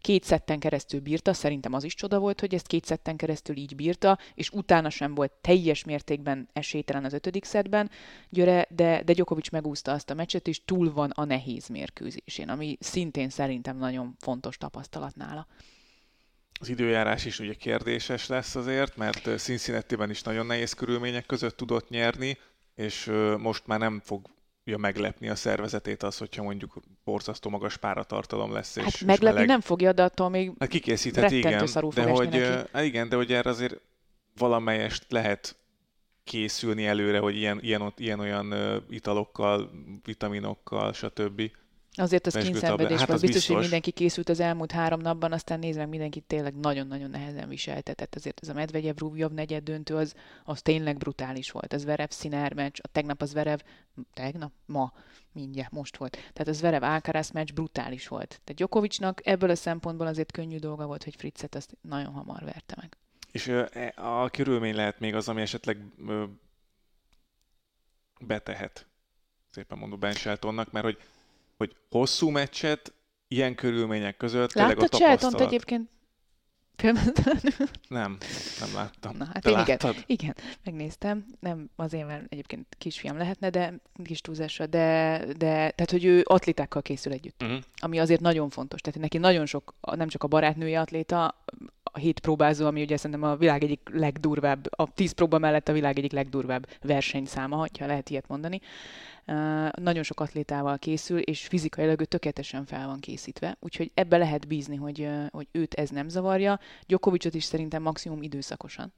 két 0.00 0.24
szetten 0.24 0.58
keresztül 0.58 1.00
bírta, 1.00 1.32
szerintem 1.32 1.72
az 1.72 1.84
is 1.84 1.94
csoda 1.94 2.18
volt, 2.18 2.40
hogy 2.40 2.54
ezt 2.54 2.66
két 2.66 2.84
szetten 2.84 3.16
keresztül 3.16 3.56
így 3.56 3.76
bírta, 3.76 4.18
és 4.34 4.50
utána 4.50 4.90
sem 4.90 5.14
volt 5.14 5.32
teljes 5.40 5.84
mértékben 5.84 6.48
esélytelen 6.52 7.04
az 7.04 7.12
ötödik 7.12 7.44
szedben 7.44 7.90
Győre, 8.28 8.66
de, 8.70 9.02
de 9.02 9.12
Gyokovics 9.12 9.50
megúszta 9.50 9.92
azt 9.92 10.10
a 10.10 10.14
meccset, 10.14 10.48
és 10.48 10.64
túl 10.64 10.92
van 10.92 11.10
a 11.10 11.24
nehéz 11.24 11.68
mérkőzésén, 11.68 12.48
ami 12.48 12.76
szintén 12.80 13.28
szerintem 13.28 13.76
nagyon 13.76 14.16
fontos 14.18 14.56
tapasztalat 14.56 15.16
nála. 15.16 15.46
Az 16.58 16.68
időjárás 16.68 17.24
is 17.24 17.38
ugye 17.38 17.54
kérdéses 17.54 18.26
lesz 18.26 18.54
azért, 18.54 18.96
mert 18.96 19.38
cincinnati 19.38 19.96
is 20.08 20.22
nagyon 20.22 20.46
nehéz 20.46 20.72
körülmények 20.72 21.26
között 21.26 21.56
tudott 21.56 21.88
nyerni, 21.88 22.38
és 22.74 23.10
most 23.38 23.66
már 23.66 23.78
nem 23.78 24.00
fog 24.04 24.26
ja, 24.64 24.78
meglepni 24.78 25.28
a 25.28 25.34
szervezetét 25.34 26.02
az, 26.02 26.18
hogyha 26.18 26.42
mondjuk 26.42 26.80
borzasztó 27.04 27.50
magas 27.50 27.76
páratartalom 27.76 28.52
lesz. 28.52 28.76
Hát 28.76 28.86
és, 28.86 29.00
meglepni 29.00 29.26
és 29.26 29.32
meleg... 29.32 29.46
nem 29.46 29.60
fogja, 29.60 29.92
de 29.92 30.02
attól 30.02 30.28
még 30.28 30.52
hát 30.58 30.68
kikészíthet, 30.68 31.30
igen, 31.30 31.64
de 31.94 32.10
hogy, 32.10 32.28
neki. 32.28 32.86
igen, 32.86 33.08
de 33.08 33.16
hogy 33.16 33.32
erre 33.32 33.50
azért 33.50 33.80
valamelyest 34.36 35.04
lehet 35.08 35.56
készülni 36.24 36.86
előre, 36.86 37.18
hogy 37.18 37.36
ilyen, 37.36 37.58
ilyen, 37.62 37.92
ilyen 37.96 38.20
olyan 38.20 38.54
italokkal, 38.90 39.70
vitaminokkal, 40.04 40.92
stb. 40.92 41.50
Azért 41.98 42.26
az 42.26 42.34
kínszenvedés 42.34 42.98
hát 42.98 43.08
volt. 43.08 43.20
Biztos, 43.20 43.36
biztos, 43.36 43.46
hogy 43.46 43.60
mindenki 43.60 43.90
készült 43.90 44.28
az 44.28 44.40
elmúlt 44.40 44.72
három 44.72 45.00
napban, 45.00 45.32
aztán 45.32 45.58
nézd 45.58 45.78
meg, 45.78 45.88
mindenki 45.88 46.20
tényleg 46.20 46.54
nagyon-nagyon 46.54 47.10
nehezen 47.10 47.48
viseltetett. 47.48 48.14
Azért 48.14 48.40
ez 48.42 48.48
a 48.48 48.52
Medvegyev 48.52 48.96
Rubjov 48.96 49.32
negyed 49.32 49.62
döntő, 49.62 49.94
az, 49.94 50.14
az 50.44 50.62
tényleg 50.62 50.96
brutális 50.96 51.50
volt. 51.50 51.72
Ez 51.72 51.84
Verev 51.84 52.08
Sziner 52.08 52.54
meccs, 52.54 52.78
a 52.82 52.88
tegnap 52.88 53.22
az 53.22 53.32
Verev, 53.32 53.58
tegnap? 54.14 54.52
Ma, 54.66 54.92
mindjárt, 55.32 55.70
most 55.70 55.96
volt. 55.96 56.12
Tehát 56.12 56.48
az 56.48 56.60
Verev 56.60 56.82
Alcaraz 56.82 57.30
meccs 57.30 57.52
brutális 57.52 58.08
volt. 58.08 58.28
Tehát 58.28 58.54
Djokovicnak 58.54 59.26
ebből 59.26 59.50
a 59.50 59.54
szempontból 59.54 60.06
azért 60.06 60.32
könnyű 60.32 60.58
dolga 60.58 60.86
volt, 60.86 61.04
hogy 61.04 61.14
Fritzet 61.16 61.54
azt 61.54 61.76
nagyon 61.80 62.12
hamar 62.12 62.44
verte 62.44 62.74
meg. 62.80 62.96
És 63.32 63.48
e, 63.48 63.92
a 63.96 64.30
körülmény 64.30 64.74
lehet 64.74 64.98
még 64.98 65.14
az, 65.14 65.28
ami 65.28 65.40
esetleg 65.40 65.78
betehet, 68.20 68.86
szépen 69.50 69.78
mondom 69.78 69.98
Ben 69.98 70.12
Sheltonnak, 70.12 70.72
mert 70.72 70.84
hogy 70.84 70.98
hogy 71.56 71.76
hosszú 71.90 72.28
meccset 72.28 72.92
ilyen 73.28 73.54
körülmények 73.54 74.16
között 74.16 74.50
tényleg 74.50 74.78
a 74.78 74.86
tapasztalat... 74.86 75.40
egyébként? 75.40 75.88
Nem, 77.88 78.16
nem 78.60 78.74
láttam. 78.74 79.16
Na, 79.16 79.24
hát 79.24 79.42
Te 79.42 79.50
én 79.50 79.58
igen, 79.58 79.94
igen, 80.06 80.34
megnéztem. 80.64 81.24
Nem 81.40 81.70
azért, 81.76 82.06
mert 82.06 82.24
egyébként 82.28 82.76
kisfiam 82.78 83.16
lehetne, 83.16 83.50
de 83.50 83.74
kis 84.04 84.20
túlzásra, 84.20 84.66
de, 84.66 85.18
de 85.36 85.70
tehát, 85.70 85.90
hogy 85.90 86.04
ő 86.04 86.22
atlétákkal 86.24 86.82
készül 86.82 87.12
együtt. 87.12 87.42
Uh-huh. 87.42 87.58
Ami 87.76 87.98
azért 87.98 88.20
nagyon 88.20 88.50
fontos. 88.50 88.80
Tehát 88.80 89.00
neki 89.00 89.18
nagyon 89.18 89.46
sok, 89.46 89.74
nem 89.80 90.08
csak 90.08 90.22
a 90.22 90.26
barátnője 90.26 90.80
atléta, 90.80 91.44
a 91.82 91.98
hét 91.98 92.20
próbázó, 92.20 92.66
ami 92.66 92.82
ugye 92.82 92.96
szerintem 92.96 93.30
a 93.30 93.36
világ 93.36 93.62
egyik 93.62 93.80
legdurvább, 93.92 94.66
a 94.70 94.92
tíz 94.94 95.12
próba 95.12 95.38
mellett 95.38 95.68
a 95.68 95.72
világ 95.72 95.98
egyik 95.98 96.12
legdurvább 96.12 96.68
versenyszáma, 96.82 97.56
ha 97.56 97.86
lehet 97.86 98.10
ilyet 98.10 98.28
mondani. 98.28 98.60
Nagyon 99.72 100.02
sok 100.02 100.20
atlétával 100.20 100.78
készül, 100.78 101.18
és 101.18 101.46
fizikailag 101.46 102.00
ő 102.00 102.04
tökéletesen 102.04 102.64
fel 102.64 102.86
van 102.86 103.00
készítve, 103.00 103.56
úgyhogy 103.60 103.90
ebbe 103.94 104.16
lehet 104.16 104.46
bízni, 104.46 104.76
hogy, 104.76 105.08
hogy 105.30 105.46
őt 105.52 105.74
ez 105.74 105.90
nem 105.90 106.08
zavarja. 106.08 106.60
Djokovicot 106.86 107.34
is 107.34 107.44
szerintem 107.44 107.82
maximum 107.82 108.22
időszakosan. 108.22 108.92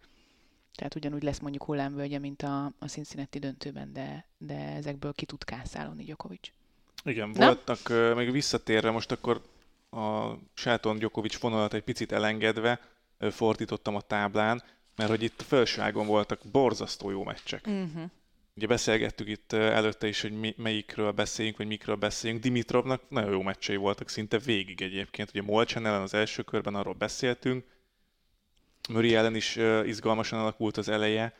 Tehát 0.74 0.94
ugyanúgy 0.94 1.22
lesz 1.22 1.38
mondjuk 1.38 1.64
hullámvölgye, 1.64 2.18
mint 2.18 2.42
a, 2.42 2.64
a 2.78 2.86
Cincinnati 2.86 3.38
döntőben, 3.38 3.92
de, 3.92 4.26
de 4.38 4.54
ezekből 4.54 5.12
ki 5.12 5.26
tud 5.26 5.44
kászálni 5.44 6.04
Djokovic. 6.04 6.50
Igen, 7.04 7.28
Na? 7.28 7.44
voltak, 7.44 7.78
uh, 7.90 8.14
még 8.14 8.30
visszatérve 8.30 8.90
most 8.90 9.12
akkor 9.12 9.42
a 9.90 10.32
Sáton 10.54 10.98
Djokovic 10.98 11.38
vonalat 11.38 11.74
egy 11.74 11.82
picit 11.82 12.12
elengedve 12.12 12.80
uh, 13.20 13.30
fordítottam 13.30 13.94
a 13.94 14.00
táblán, 14.00 14.62
mert 14.96 15.10
hogy 15.10 15.22
itt 15.22 15.42
felsőágon 15.42 16.06
voltak 16.06 16.40
borzasztó 16.52 17.10
jó 17.10 17.24
meccsek. 17.24 17.66
Uh-huh. 17.66 18.10
Ugye 18.58 18.66
beszélgettük 18.66 19.28
itt 19.28 19.52
előtte 19.52 20.06
is, 20.06 20.20
hogy 20.20 20.32
mi, 20.32 20.54
melyikről 20.56 21.10
beszéljünk, 21.10 21.56
vagy 21.56 21.66
mikről 21.66 21.96
beszéljünk. 21.96 22.42
Dimitrovnak 22.42 23.02
nagyon 23.08 23.30
jó 23.30 23.42
meccsei 23.42 23.76
voltak 23.76 24.08
szinte 24.08 24.38
végig 24.38 24.82
egyébként. 24.82 25.28
Ugye 25.28 25.42
Molcsen 25.42 25.86
ellen 25.86 26.02
az 26.02 26.14
első 26.14 26.42
körben 26.42 26.74
arról 26.74 26.94
beszéltünk, 26.94 27.64
Möri 28.88 29.14
ellen 29.14 29.34
is 29.34 29.58
izgalmasan 29.84 30.38
alakult 30.38 30.76
az 30.76 30.88
eleje, 30.88 31.36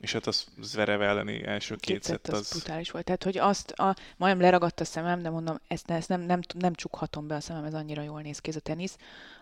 és 0.00 0.12
hát 0.12 0.26
az 0.26 0.46
Zverev 0.60 1.02
elleni 1.02 1.44
első 1.44 1.76
két, 1.76 2.02
szett 2.02 2.28
az... 2.28 2.38
az... 2.38 2.50
brutális 2.50 2.90
volt. 2.90 3.04
Tehát, 3.04 3.24
hogy 3.24 3.38
azt, 3.38 3.70
a, 3.70 3.96
majdnem 4.16 4.42
leragadt 4.42 4.80
a 4.80 4.84
szemem, 4.84 5.22
de 5.22 5.30
mondom, 5.30 5.60
ezt, 5.68 5.90
ezt 5.90 6.08
nem, 6.08 6.20
nem, 6.20 6.40
nem 6.58 6.74
csukhatom 6.74 7.26
be 7.26 7.34
a 7.34 7.40
szemem, 7.40 7.64
ez 7.64 7.74
annyira 7.74 8.02
jól 8.02 8.20
néz 8.20 8.38
ki 8.38 8.50
ez 8.50 8.56
a 8.56 8.60
tenisz. 8.60 8.96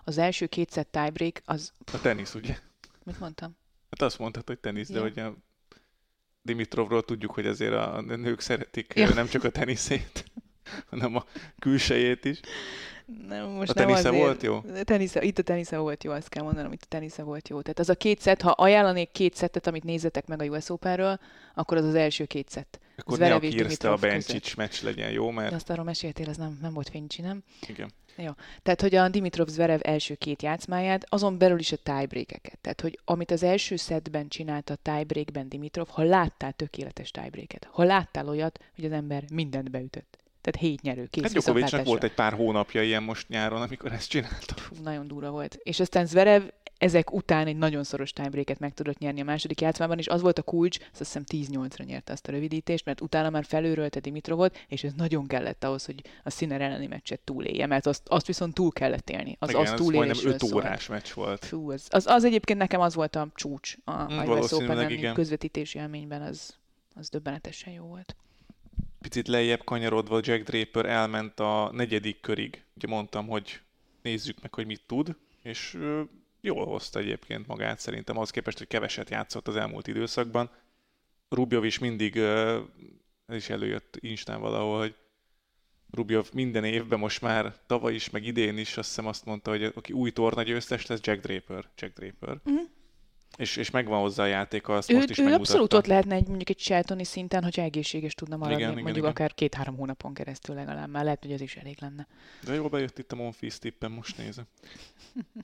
Az 0.05 0.19
első 0.19 0.47
két 0.47 0.71
szett 0.71 0.93
tiebreak, 0.93 1.43
az... 1.45 1.73
A 1.93 2.01
tenisz, 2.01 2.35
ugye? 2.35 2.59
Mit 3.05 3.21
mondtam? 3.21 3.57
Hát 3.91 4.03
azt 4.03 4.19
mondtad, 4.19 4.47
hogy 4.47 4.59
tenisz, 4.59 4.89
de 4.89 5.01
hogy 5.01 5.19
a 5.19 5.35
Dimitrovról 6.43 7.03
tudjuk, 7.03 7.31
hogy 7.31 7.47
azért 7.47 7.73
a 7.73 8.01
nők 8.01 8.41
szeretik 8.41 8.93
ja. 8.97 9.15
nem 9.15 9.27
csak 9.27 9.45
a 9.45 9.51
teniszét, 9.51 10.25
hanem 10.91 11.17
a 11.17 11.25
külsejét 11.59 12.25
is. 12.25 12.41
Nem, 13.29 13.49
most 13.49 13.71
a 13.71 13.75
tenisze 13.75 14.11
nem 14.11 14.19
volt 14.19 14.43
jó? 14.43 14.61
Tenisze, 14.85 15.23
itt 15.23 15.39
a 15.39 15.43
tenisze 15.43 15.79
volt 15.79 16.05
jó, 16.05 16.13
azt 16.13 16.29
kell 16.29 16.43
mondanom, 16.43 16.73
itt 16.73 16.83
a 16.83 16.87
tenisze 16.89 17.23
volt 17.23 17.49
jó. 17.49 17.61
Tehát 17.61 17.79
az 17.79 17.89
a 17.89 17.95
két 17.95 18.21
szett, 18.21 18.41
ha 18.41 18.51
ajánlanék 18.51 19.11
két 19.13 19.35
szettet, 19.35 19.67
amit 19.67 19.85
nézzetek 19.85 20.27
meg 20.27 20.43
a 20.43 20.45
US 20.45 20.71
Open-ről, 20.71 21.19
akkor 21.55 21.77
az 21.77 21.85
az 21.85 21.95
első 21.95 22.25
két 22.25 22.49
szett. 22.49 22.81
Akkor 22.97 23.19
ne 23.19 23.35
a 23.35 23.39
Kirste 23.39 23.91
a 23.91 23.97
Bencsics 23.97 24.57
meccs 24.57 24.83
legyen 24.83 25.11
jó, 25.11 25.31
mert... 25.31 25.51
De 25.51 25.57
azt 25.57 25.71
arról 25.71 25.85
meséltél, 25.85 26.29
ez 26.29 26.37
nem, 26.37 26.59
nem 26.63 26.73
volt 26.73 26.89
fénycsi, 26.89 27.23
nem? 27.23 27.43
Igen. 27.69 27.91
Jó. 28.17 28.31
Tehát, 28.63 28.81
hogy 28.81 28.95
a 28.95 29.09
Dimitrov 29.09 29.49
Zverev 29.49 29.81
első 29.83 30.15
két 30.15 30.43
játszmáját, 30.43 31.07
azon 31.09 31.39
belül 31.39 31.59
is 31.59 31.73
a 31.73 31.77
tiebreakeket. 31.77 32.59
Tehát, 32.61 32.81
hogy 32.81 32.99
amit 33.05 33.31
az 33.31 33.43
első 33.43 33.77
szedben 33.77 34.29
csinált 34.29 34.71
a 34.71 34.75
tiebreakben 34.83 35.49
Dimitrov, 35.49 35.89
ha 35.89 36.03
láttál 36.03 36.53
tökéletes 36.53 37.11
tiebreaket, 37.11 37.69
ha 37.71 37.83
láttál 37.83 38.29
olyat, 38.29 38.59
hogy 38.75 38.85
az 38.85 38.93
ember 38.93 39.25
mindent 39.33 39.71
beütött. 39.71 40.20
Tehát 40.41 40.69
hét 40.71 40.83
nyerő, 40.83 41.07
kész 41.07 41.23
Hát 41.23 41.33
Djokovicnak 41.33 41.85
volt 41.85 42.05
egy 42.05 42.15
pár 42.15 42.33
hónapja 42.33 42.83
ilyen 42.83 43.03
most 43.03 43.29
nyáron, 43.29 43.63
amikor 43.63 43.93
ezt 43.93 44.09
csinálta. 44.09 44.55
Fú, 44.57 44.75
nagyon 44.83 45.07
durva 45.07 45.31
volt. 45.31 45.59
És 45.63 45.81
aztán 45.81 46.07
Zverev 46.07 46.43
ezek 46.81 47.13
után 47.13 47.47
egy 47.47 47.57
nagyon 47.57 47.85
szoros 47.85 48.13
tiebreaket 48.13 48.59
meg 48.59 48.75
tudott 48.75 48.99
nyerni 48.99 49.21
a 49.21 49.25
második 49.25 49.61
játszmában, 49.61 49.99
és 49.99 50.07
az 50.07 50.21
volt 50.21 50.39
a 50.39 50.43
kulcs, 50.43 50.79
azt 50.79 50.99
hiszem 50.99 51.23
10-8-ra 51.27 51.85
nyerte 51.85 52.13
azt 52.13 52.29
a 52.29 52.31
rövidítést, 52.33 52.85
mert 52.85 53.01
utána 53.01 53.31
már 53.31 53.45
felőrölte 53.45 54.01
Dimitrovot, 54.01 54.65
és 54.69 54.85
ez 54.85 54.93
nagyon 54.97 55.27
kellett 55.27 55.65
ahhoz, 55.65 55.85
hogy 55.85 56.03
a 56.25 56.31
Sinner 56.31 56.61
elleni 56.61 56.87
meccset 56.87 57.21
túlélje, 57.21 57.67
mert 57.67 57.87
azt, 57.87 58.03
azt 58.07 58.27
viszont 58.27 58.55
túl 58.55 58.73
kellett 58.73 59.11
élni. 59.11 59.37
Az, 59.39 59.49
Igen, 59.49 59.63
az, 59.63 59.71
az 59.71 59.87
majdnem 59.87 60.17
5 60.25 60.43
órás 60.43 60.83
szólt. 60.83 61.01
meccs 61.01 61.13
volt. 61.13 61.45
Fú, 61.45 61.71
az, 61.71 61.87
az, 61.91 62.07
az, 62.07 62.25
egyébként 62.25 62.59
nekem 62.59 62.81
az 62.81 62.95
volt 62.95 63.17
a 63.17 63.29
csúcs 63.35 63.77
a, 63.85 64.13
mm, 64.13 64.19
a 64.19 64.39
Open 64.51 65.15
közvetítési 65.15 65.79
élményben, 65.79 66.23
az, 66.23 66.57
az 66.95 67.09
döbbenetesen 67.09 67.73
jó 67.73 67.85
volt 67.85 68.17
picit 69.01 69.29
lejjebb 69.29 69.65
kanyarodva 69.65 70.21
Jack 70.23 70.45
Draper 70.45 70.87
elment 70.87 71.41
a 71.41 71.71
negyedik 71.73 72.21
körig. 72.21 72.65
Ugye 72.75 72.87
mondtam, 72.87 73.27
hogy 73.29 73.61
nézzük 74.03 74.43
meg, 74.43 74.55
hogy 74.55 74.67
mit 74.67 74.83
tud, 74.87 75.17
és 75.43 75.79
jól 76.41 76.67
hozta 76.67 76.99
egyébként 76.99 77.47
magát 77.47 77.79
szerintem, 77.79 78.19
az 78.19 78.31
képest, 78.31 78.59
hogy 78.59 78.67
keveset 78.67 79.11
játszott 79.11 79.49
az 79.49 79.57
elmúlt 79.57 79.87
időszakban. 79.87 80.51
Rubjov 81.29 81.65
is 81.65 81.79
mindig, 81.79 82.17
ez 82.17 83.37
is 83.37 83.51
előjött 83.51 83.97
Instán 84.01 84.41
valahol, 84.41 84.79
hogy 84.79 84.95
Rubjov 85.91 86.29
minden 86.33 86.65
évben 86.65 86.99
most 86.99 87.21
már, 87.21 87.57
tavaly 87.67 87.95
is, 87.95 88.11
meg 88.11 88.25
idén 88.25 88.59
is 88.59 88.77
azt 88.77 88.89
hiszem 88.89 89.07
azt 89.07 89.25
mondta, 89.25 89.51
hogy 89.51 89.65
aki 89.65 89.93
új 89.93 90.11
torna 90.11 90.43
győztes 90.43 90.87
lesz, 90.87 91.01
Jack 91.03 91.21
Draper. 91.21 91.69
Jack 91.77 91.99
Draper. 91.99 92.41
Mm-hmm. 92.51 92.65
És, 93.37 93.57
és 93.57 93.71
megvan 93.71 94.01
hozzá 94.01 94.23
a 94.23 94.27
játéka, 94.27 94.75
azt 94.75 94.91
ő, 94.91 94.95
most 94.95 95.11
is 95.11 95.19
ő 95.19 95.23
megmutatta. 95.23 95.51
abszolút 95.51 95.73
ott 95.75 95.87
lehetne 95.87 96.15
egy, 96.15 96.27
mondjuk 96.27 96.49
egy 96.49 96.57
Cseltoni 96.57 97.05
szinten, 97.05 97.43
hogyha 97.43 97.63
egészséges 97.63 98.15
tudna 98.15 98.37
maradni, 98.37 98.63
igen, 98.63 98.75
mondjuk 98.75 98.97
igen, 98.97 99.11
akár 99.11 99.35
két-három 99.35 99.77
hónapon 99.77 100.15
keresztül 100.15 100.55
legalább, 100.55 100.91
már 100.91 101.05
lehet, 101.05 101.23
hogy 101.23 101.33
ez 101.33 101.41
is 101.41 101.57
elég 101.57 101.77
lenne. 101.81 102.07
De 102.45 102.55
jól 102.55 102.69
bejött 102.69 102.99
itt 102.99 103.13
a 103.13 103.17
Monfils 103.17 103.59
tippen, 103.59 103.91
most 103.91 104.17
nézem. 104.17 104.45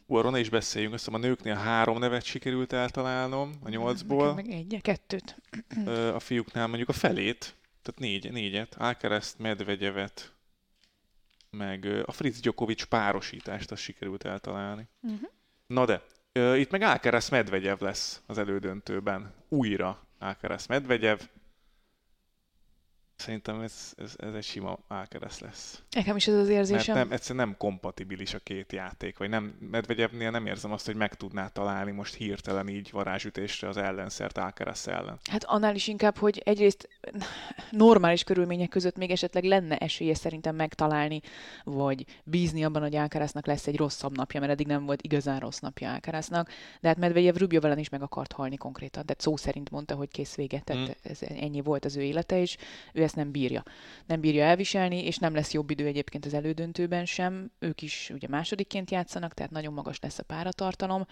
Arról 0.07 0.31
ne 0.31 0.39
is 0.39 0.49
beszéljünk, 0.49 0.95
azt 0.95 1.05
hiszem 1.05 1.21
a 1.21 1.27
nőknél 1.27 1.55
három 1.55 1.99
nevet 1.99 2.25
sikerült 2.25 2.73
eltalálnom 2.73 3.53
a 3.63 3.69
nyolcból. 3.69 4.35
Meg 4.35 4.51
egy, 4.51 4.79
kettőt. 4.83 5.37
a 6.15 6.21
fiúknál 6.21 6.67
mondjuk 6.67 6.89
a 6.89 6.93
felét, 6.93 7.55
tehát 7.83 8.01
négy, 8.01 8.33
négyet, 8.33 8.75
Alcaraz, 8.79 9.35
Medvegyevet, 9.39 10.33
meg 11.51 12.03
a 12.05 12.13
Fritz 12.13 12.41
Djokovic 12.41 12.85
párosítást 12.85 13.71
azt 13.71 13.83
sikerült 13.83 14.25
eltalálni. 14.25 14.89
Uh-huh. 15.01 15.31
Na 15.67 15.85
de, 15.85 16.03
itt 16.37 16.71
meg 16.71 16.83
Alcaraz 16.83 17.29
Medvegyev 17.29 17.81
lesz 17.81 18.21
az 18.27 18.39
elődöntőben. 18.39 19.35
Újra 19.49 20.07
Alcaraz 20.19 20.67
Medvegyev. 20.67 21.19
Szerintem 23.17 23.61
ez, 23.61 23.93
ez, 23.97 24.15
ez 24.17 24.35
egy 24.35 24.45
sima 24.45 24.79
Alcaraz 24.89 25.39
lesz. 25.39 25.83
Nekem 25.91 26.17
is 26.17 26.27
ez 26.27 26.35
az 26.35 26.49
érzésem. 26.49 26.95
Mert 26.95 27.09
nem, 27.09 27.17
egyszerűen 27.17 27.47
nem 27.47 27.57
kompatibilis 27.57 28.35
a 28.35 28.39
két 28.39 28.73
játék, 28.73 29.19
vagy 29.19 29.29
nem, 29.29 29.57
Medvegyevnél 29.71 30.31
nem 30.31 30.47
érzem 30.47 30.73
azt, 30.73 30.87
hogy 30.87 30.95
meg 30.95 31.15
tudná 31.15 31.49
találni 31.49 31.91
most 31.91 32.15
hirtelen 32.15 32.69
így 32.69 32.91
varázsütésre 32.91 33.69
az 33.69 33.77
ellenszert 33.77 34.39
Alcaraz 34.39 34.89
ellen. 34.89 35.19
Hát 35.31 35.45
annál 35.45 35.75
is 35.75 35.87
inkább, 35.87 36.17
hogy 36.17 36.43
egyrészt 36.45 36.89
normális 37.71 38.25
körülmények 38.25 38.69
között 38.69 38.97
még 38.97 39.11
esetleg 39.11 39.45
lenne 39.45 39.77
esélye 39.77 40.15
szerintem 40.15 40.55
megtalálni, 40.55 41.21
vagy 41.65 42.05
bízni 42.25 42.65
abban, 42.65 42.83
hogy 42.83 42.97
Alcaraznak 42.97 43.47
lesz 43.47 43.67
egy 43.67 43.77
rosszabb 43.77 44.17
napja, 44.17 44.41
mert 44.41 44.53
eddig 44.53 44.67
nem 44.67 44.85
volt 44.87 45.03
igazán 45.03 45.41
rossz 45.41 45.59
napja 45.59 45.93
Alcaraznak, 45.93 46.51
de 46.81 46.89
hát 46.89 46.99
Medvegyev 46.99 47.37
Rubjov 47.37 47.65
ellen 47.65 47.79
is 47.79 47.89
meg 47.89 48.03
akart 48.03 48.33
halni 48.33 48.57
konkrétan, 48.57 49.07
de 49.07 49.15
szó 49.19 49.37
szerint 49.37 49.71
mondta, 49.71 49.95
hogy 49.95 50.09
kész 50.09 50.35
vége, 50.35 50.61
tehát 50.61 50.89
mm. 50.89 51.11
ez, 51.11 51.19
ennyi 51.23 51.61
volt 51.61 51.85
az 51.85 51.97
ő 51.97 52.03
élete, 52.03 52.41
és 52.41 52.57
ő 52.93 53.05
ezt 53.07 53.17
nem 53.17 53.31
bírja. 53.31 53.63
Nem 54.07 54.21
bírja 54.21 54.45
elviselni, 54.45 55.05
és 55.05 55.19
nem 55.19 55.35
lesz 55.35 55.53
jobb 55.53 55.71
idő 55.71 55.87
egyébként 55.87 56.25
az 56.25 56.35
elődöntőben 56.35 57.05
sem. 57.05 57.51
Ők 57.59 57.83
is 57.83 58.11
ugye 58.15 58.29
másodikként 58.29 58.91
játszanak, 58.91 59.35
tehát 59.35 59.53
nagyon 59.53 59.73
magas 59.73 60.01
lesz 60.01 60.19
a 60.19 60.23
páratartalom. 60.23 61.07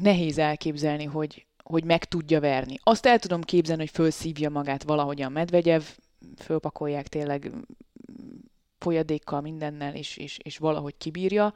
Nehéz 0.00 0.38
elképzelni, 0.38 1.04
hogy, 1.04 1.46
hogy 1.62 1.84
meg 1.84 2.04
tudja 2.04 2.40
verni. 2.40 2.78
Azt 2.82 3.06
el 3.06 3.18
tudom 3.18 3.42
képzelni, 3.42 3.82
hogy 3.82 3.90
fölszívja 3.90 4.50
magát 4.50 4.82
valahogyan 4.82 5.32
Medvegyev, 5.32 5.82
fölpakolják 6.36 7.08
tényleg 7.08 7.50
folyadékkal, 8.78 9.40
mindennel, 9.40 9.94
és, 9.94 10.16
és, 10.16 10.38
és 10.42 10.58
valahogy 10.58 10.96
kibírja, 10.96 11.54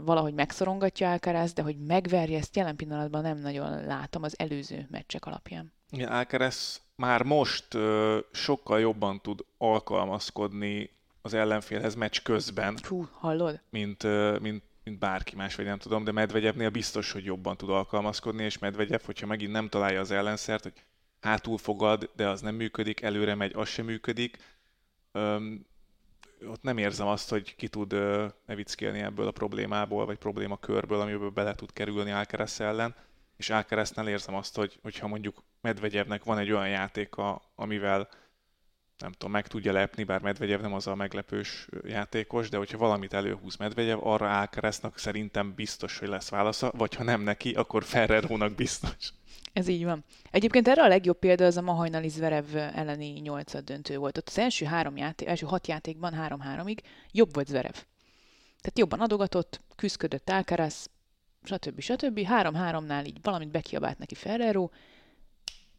valahogy 0.00 0.34
megszorongatja 0.34 1.10
Alcaraz, 1.10 1.52
de 1.52 1.62
hogy 1.62 1.78
megverje, 1.78 2.38
ezt 2.38 2.56
jelen 2.56 2.76
pillanatban 2.76 3.22
nem 3.22 3.38
nagyon 3.38 3.84
látom 3.84 4.22
az 4.22 4.38
előző 4.38 4.86
meccsek 4.90 5.26
alapján. 5.26 5.72
Igen, 5.90 6.12
Alcaraz 6.12 6.82
már 6.98 7.22
most 7.22 7.74
ö, 7.74 8.18
sokkal 8.32 8.80
jobban 8.80 9.20
tud 9.20 9.44
alkalmazkodni 9.58 10.90
az 11.22 11.34
ellenfélhez 11.34 11.94
meccs 11.94 12.22
közben. 12.22 12.78
Hú, 12.88 13.08
hallod? 13.12 13.60
Mint, 13.70 14.04
ö, 14.04 14.38
mint, 14.40 14.62
mint 14.84 14.98
bárki 14.98 15.36
más, 15.36 15.54
vagy 15.54 15.64
nem 15.64 15.78
tudom, 15.78 16.04
de 16.04 16.12
Medvegyevnél 16.12 16.70
biztos, 16.70 17.12
hogy 17.12 17.24
jobban 17.24 17.56
tud 17.56 17.70
alkalmazkodni, 17.70 18.44
és 18.44 18.58
Medvegyev, 18.58 19.00
hogyha 19.04 19.26
megint 19.26 19.52
nem 19.52 19.68
találja 19.68 20.00
az 20.00 20.10
ellenszert, 20.10 20.62
hogy 20.62 20.72
hátul 21.20 21.58
fogad, 21.58 22.10
de 22.16 22.28
az 22.28 22.40
nem 22.40 22.54
működik, 22.54 23.00
előre 23.00 23.34
megy, 23.34 23.52
az 23.54 23.68
sem 23.68 23.84
működik, 23.84 24.36
öm, 25.12 25.66
ott 26.46 26.62
nem 26.62 26.78
érzem 26.78 27.06
azt, 27.06 27.30
hogy 27.30 27.54
ki 27.56 27.68
tud 27.68 27.94
nevickélni 28.46 28.98
ebből 28.98 29.26
a 29.26 29.30
problémából, 29.30 30.06
vagy 30.06 30.18
problémakörből, 30.18 31.00
amiből 31.00 31.30
bele 31.30 31.54
tud 31.54 31.72
kerülni 31.72 32.10
Alcaraz 32.10 32.60
ellen 32.60 32.94
és 33.38 33.50
Alcaraznél 33.50 34.06
érzem 34.06 34.34
azt, 34.34 34.56
hogy 34.56 34.78
hogyha 34.82 35.06
mondjuk 35.06 35.44
Medvegyevnek 35.60 36.24
van 36.24 36.38
egy 36.38 36.50
olyan 36.50 36.68
játéka, 36.68 37.42
amivel 37.54 38.08
nem 38.98 39.12
tudom, 39.12 39.30
meg 39.30 39.46
tudja 39.46 39.72
lepni, 39.72 40.04
bár 40.04 40.20
Medvegyev 40.20 40.60
nem 40.60 40.72
az 40.72 40.86
a 40.86 40.94
meglepős 40.94 41.68
játékos, 41.84 42.48
de 42.48 42.56
hogyha 42.56 42.78
valamit 42.78 43.12
előhúz 43.12 43.56
Medvegyev, 43.56 44.06
arra 44.06 44.38
Alcaraznak 44.38 44.98
szerintem 44.98 45.54
biztos, 45.54 45.98
hogy 45.98 46.08
lesz 46.08 46.28
válasza, 46.28 46.72
vagy 46.76 46.94
ha 46.94 47.02
nem 47.02 47.20
neki, 47.20 47.52
akkor 47.52 47.84
Ferrerónak 47.84 48.54
biztos. 48.54 49.12
Ez 49.52 49.68
így 49.68 49.84
van. 49.84 50.04
Egyébként 50.30 50.68
erre 50.68 50.82
a 50.82 50.88
legjobb 50.88 51.18
példa 51.18 51.44
az 51.44 51.56
a 51.56 51.62
Mahajnali 51.62 52.08
Zverev 52.08 52.56
elleni 52.56 53.08
nyolcad 53.08 53.64
döntő 53.64 53.98
volt. 53.98 54.18
Ott 54.18 54.28
az 54.28 54.38
első 54.38 54.64
három 54.64 54.96
játék, 54.96 55.28
első 55.28 55.46
hat 55.46 55.66
játékban 55.66 56.12
három-háromig 56.12 56.80
jobb 57.12 57.34
volt 57.34 57.46
Zverev. 57.46 57.76
Tehát 58.60 58.78
jobban 58.78 59.00
adogatott, 59.00 59.60
küzdködött 59.76 60.30
Alcaraz, 60.30 60.90
stb. 61.48 61.80
stb. 61.80 62.20
Három-háromnál 62.20 63.04
így 63.04 63.18
valamit 63.22 63.50
bekiabált 63.50 63.98
neki 63.98 64.14
Ferrero, 64.14 64.68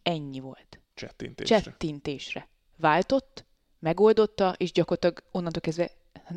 ennyi 0.03 0.39
volt. 0.39 0.79
Csettintésre. 0.93 1.62
Csettintésre. 1.62 2.47
Váltott, 2.77 3.45
megoldotta, 3.79 4.53
és 4.58 4.71
gyakorlatilag 4.71 5.23
onnantól 5.32 5.62
kezdve 5.62 5.91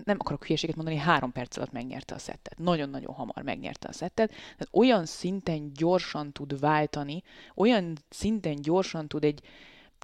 nem 0.04 0.16
akarok 0.18 0.44
hülyeséget 0.44 0.76
mondani, 0.76 0.96
három 0.96 1.32
perc 1.32 1.56
alatt 1.56 1.72
megnyerte 1.72 2.14
a 2.14 2.18
szettet. 2.18 2.58
Nagyon-nagyon 2.58 3.14
hamar 3.14 3.42
megnyerte 3.42 3.88
a 3.88 3.92
szettet. 3.92 4.28
Tehát 4.30 4.68
olyan 4.70 5.06
szinten 5.06 5.72
gyorsan 5.72 6.32
tud 6.32 6.60
váltani, 6.60 7.22
olyan 7.54 7.96
szinten 8.08 8.56
gyorsan 8.56 9.08
tud 9.08 9.24
egy 9.24 9.42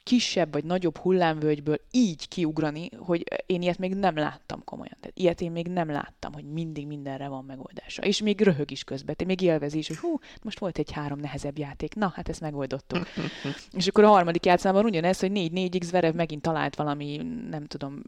kisebb 0.09 0.53
vagy 0.53 0.65
nagyobb 0.65 0.99
hullámvölgyből 0.99 1.81
így 1.91 2.29
kiugrani, 2.29 2.91
hogy 2.97 3.25
én 3.47 3.63
ilyet 3.63 3.79
még 3.79 3.95
nem 3.95 4.17
láttam 4.17 4.65
komolyan. 4.65 4.97
Tehát 5.01 5.19
ilyet 5.19 5.41
én 5.41 5.51
még 5.51 5.67
nem 5.67 5.91
láttam, 5.91 6.33
hogy 6.33 6.45
mindig 6.45 6.87
mindenre 6.87 7.29
van 7.29 7.45
megoldása. 7.45 8.03
És 8.03 8.23
még 8.23 8.41
röhög 8.41 8.71
is 8.71 8.85
közben, 8.85 9.17
te 9.17 9.25
még 9.25 9.41
élvezi 9.41 9.79
is, 9.79 9.89
hogy 9.89 9.97
hú, 9.97 10.19
most 10.43 10.59
volt 10.59 10.79
egy 10.79 10.93
három 10.93 11.19
nehezebb 11.19 11.59
játék, 11.59 11.95
na, 11.95 12.13
hát 12.15 12.29
ezt 12.29 12.41
megoldottuk. 12.41 13.07
és 13.79 13.87
akkor 13.87 14.05
a 14.05 14.09
harmadik 14.09 14.47
játszában 14.47 14.85
ugyanez, 14.85 15.21
hogy 15.21 15.31
4-4 15.35 15.77
x 15.79 15.91
Verev 15.91 16.15
megint 16.15 16.43
talált 16.43 16.77
valami, 16.77 17.17
nem 17.51 17.67
tudom, 17.67 18.03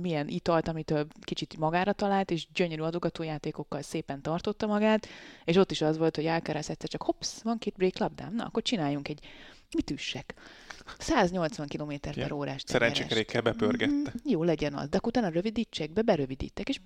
milyen 0.00 0.28
italt, 0.28 0.68
amitől 0.68 1.06
kicsit 1.20 1.56
magára 1.58 1.92
talált, 1.92 2.30
és 2.30 2.46
gyönyörű 2.54 2.82
adogatójátékokkal 2.82 3.82
szépen 3.82 4.22
tartotta 4.22 4.66
magát, 4.66 5.08
és 5.44 5.56
ott 5.56 5.70
is 5.70 5.80
az 5.80 5.98
volt, 5.98 6.16
hogy 6.16 6.26
Alcaraz 6.26 6.70
egyszer 6.70 6.88
csak 6.88 7.02
hops, 7.02 7.42
van 7.42 7.58
két 7.58 7.74
break 7.76 7.98
labdám, 7.98 8.34
na, 8.34 8.44
akkor 8.44 8.62
csináljunk 8.62 9.08
egy 9.08 9.20
mit 9.74 9.90
üssek? 9.90 10.34
180 10.98 11.66
km 11.68 11.92
per 12.14 12.32
órás 12.32 12.62
Szerencsékerékkel 12.66 13.42
bepörgette. 13.42 14.10
Mm, 14.10 14.30
jó 14.30 14.42
legyen 14.42 14.74
az, 14.74 14.88
de 14.88 14.96
akkor 14.96 15.08
utána 15.08 15.28
rövidítsék 15.28 15.92
be, 15.92 16.02
berövidítek, 16.02 16.68
és 16.68 16.80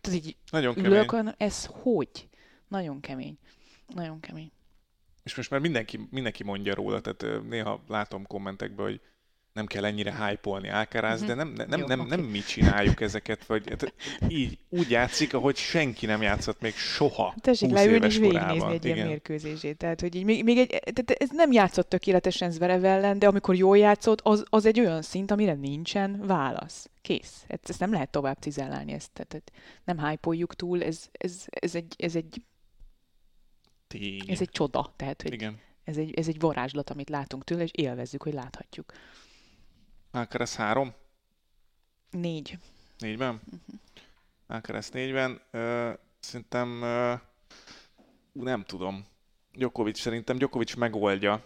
ez 0.00 0.14
így 0.14 0.36
Nagyon 0.50 0.74
kemény. 0.74 0.90
Ülök, 0.90 1.34
ez 1.36 1.64
hogy? 1.64 2.28
Nagyon 2.68 3.00
kemény. 3.00 3.38
Nagyon 3.94 4.20
kemény. 4.20 4.50
És 5.22 5.34
most 5.34 5.50
már 5.50 5.60
mindenki, 5.60 6.08
mindenki 6.10 6.44
mondja 6.44 6.74
róla, 6.74 7.00
tehát 7.00 7.44
néha 7.48 7.84
látom 7.88 8.26
kommentekben, 8.26 8.86
hogy 8.86 9.00
nem 9.52 9.66
kell 9.66 9.84
ennyire 9.84 10.26
hype-olni 10.26 10.68
Alcaraz, 10.68 11.22
de 11.22 11.34
nem, 11.34 11.48
nem, 11.48 11.78
Jó, 11.78 11.86
nem, 11.86 12.00
okay. 12.00 12.16
nem 12.16 12.26
mi 12.26 12.38
csináljuk 12.38 13.00
ezeket, 13.00 13.46
vagy 13.46 13.68
hát, 13.68 13.94
így 14.28 14.58
úgy 14.68 14.90
játszik, 14.90 15.34
ahogy 15.34 15.56
senki 15.56 16.06
nem 16.06 16.22
játszott 16.22 16.60
még 16.60 16.74
soha. 16.74 17.34
Tessék 17.40 17.70
leülni 17.70 18.06
és 18.06 18.16
végignézni 18.16 18.72
egy 18.72 18.84
Igen. 18.84 18.96
ilyen 18.96 19.08
mérkőzését. 19.08 19.76
Tehát, 19.76 20.00
hogy 20.00 20.14
így, 20.14 20.24
még, 20.24 20.44
még 20.44 20.58
egy, 20.58 20.68
tehát 20.68 21.10
ez 21.10 21.28
nem 21.32 21.52
játszott 21.52 21.88
tökéletesen 21.88 22.50
Zverev 22.50 22.84
ellen, 22.84 23.18
de 23.18 23.26
amikor 23.26 23.54
jól 23.54 23.78
játszott, 23.78 24.20
az, 24.20 24.44
az 24.48 24.66
egy 24.66 24.80
olyan 24.80 25.02
szint, 25.02 25.30
amire 25.30 25.54
nincsen 25.54 26.26
válasz. 26.26 26.90
Kész. 27.02 27.44
Ezt, 27.46 27.68
ezt 27.68 27.80
nem 27.80 27.92
lehet 27.92 28.10
tovább 28.10 28.36
cizellálni, 28.40 28.92
ezt, 28.92 29.10
tehát 29.12 29.52
nem 29.84 30.06
hype 30.06 30.54
túl, 30.56 30.82
ez, 30.82 31.08
ez, 31.12 31.44
ez, 31.50 31.74
egy, 31.74 31.94
ez 31.98 32.16
egy 32.16 32.42
Tény. 33.86 34.22
Ez 34.26 34.40
egy 34.40 34.50
csoda. 34.50 34.92
Tehát, 34.96 35.22
hogy 35.22 35.32
Igen. 35.32 35.58
Ez 35.84 35.96
egy, 35.96 36.14
ez 36.14 36.28
egy 36.28 36.40
varázslat, 36.40 36.90
amit 36.90 37.08
látunk 37.08 37.44
tőle, 37.44 37.62
és 37.62 37.70
élvezzük, 37.72 38.22
hogy 38.22 38.32
láthatjuk. 38.32 38.92
Alcaraz 40.10 40.56
három? 40.56 40.94
Négy. 42.10 42.58
Négyben? 42.98 43.40
Uh-huh. 43.44 43.60
Alcaraz 44.46 44.90
négyben. 44.90 45.40
Ö, 45.50 45.92
szerintem 46.20 46.82
ö, 46.82 47.14
nem 48.32 48.64
tudom. 48.64 49.06
Djokovic 49.52 50.00
szerintem 50.00 50.36
Djokovic 50.36 50.74
megoldja, 50.74 51.44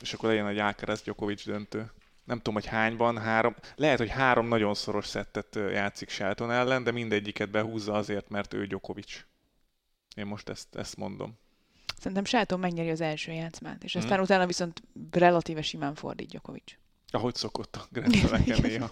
és 0.00 0.12
akkor 0.12 0.28
legyen 0.28 0.46
egy 0.46 0.58
Alcaraz 0.58 1.02
Djokovic 1.02 1.44
döntő. 1.44 1.90
Nem 2.24 2.36
tudom, 2.36 2.54
hogy 2.54 2.66
hányban, 2.66 3.18
három. 3.18 3.56
Lehet, 3.74 3.98
hogy 3.98 4.10
három 4.10 4.48
nagyon 4.48 4.74
szoros 4.74 5.06
szettet 5.06 5.54
játszik 5.54 6.08
Shelton 6.08 6.50
ellen, 6.50 6.84
de 6.84 6.90
mindegyiket 6.90 7.50
behúzza 7.50 7.92
azért, 7.92 8.28
mert 8.28 8.54
ő 8.54 8.66
Djokovic. 8.66 9.24
Én 10.16 10.26
most 10.26 10.48
ezt, 10.48 10.76
ezt 10.76 10.96
mondom. 10.96 11.38
Szerintem 11.98 12.24
Shelton 12.24 12.58
megnyeri 12.58 12.90
az 12.90 13.00
első 13.00 13.32
játszmát, 13.32 13.84
és 13.84 13.94
aztán 13.94 14.12
hmm. 14.12 14.22
utána 14.22 14.46
viszont 14.46 14.82
relatíve 15.10 15.62
simán 15.62 15.94
fordít 15.94 16.28
Djokovic 16.28 16.76
ahogy 17.10 17.34
szokott 17.34 17.76
a 17.76 17.86
Grand 17.90 18.62
néha. 18.62 18.90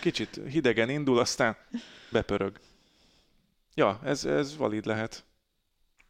Kicsit 0.00 0.40
hidegen 0.48 0.90
indul, 0.90 1.18
aztán 1.18 1.56
bepörög. 2.10 2.60
Ja, 3.74 4.00
ez, 4.04 4.24
ez 4.24 4.56
valid 4.56 4.86
lehet. 4.86 5.24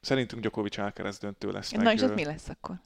Szerintünk 0.01 0.41
Djokovic 0.41 0.79
Alcaraz 0.79 1.19
döntő 1.19 1.51
lesz. 1.51 1.71
Na 1.71 1.83
meg, 1.83 1.95
és 1.95 2.03
az 2.03 2.11
mi 2.11 2.25
lesz 2.25 2.49
akkor? 2.49 2.81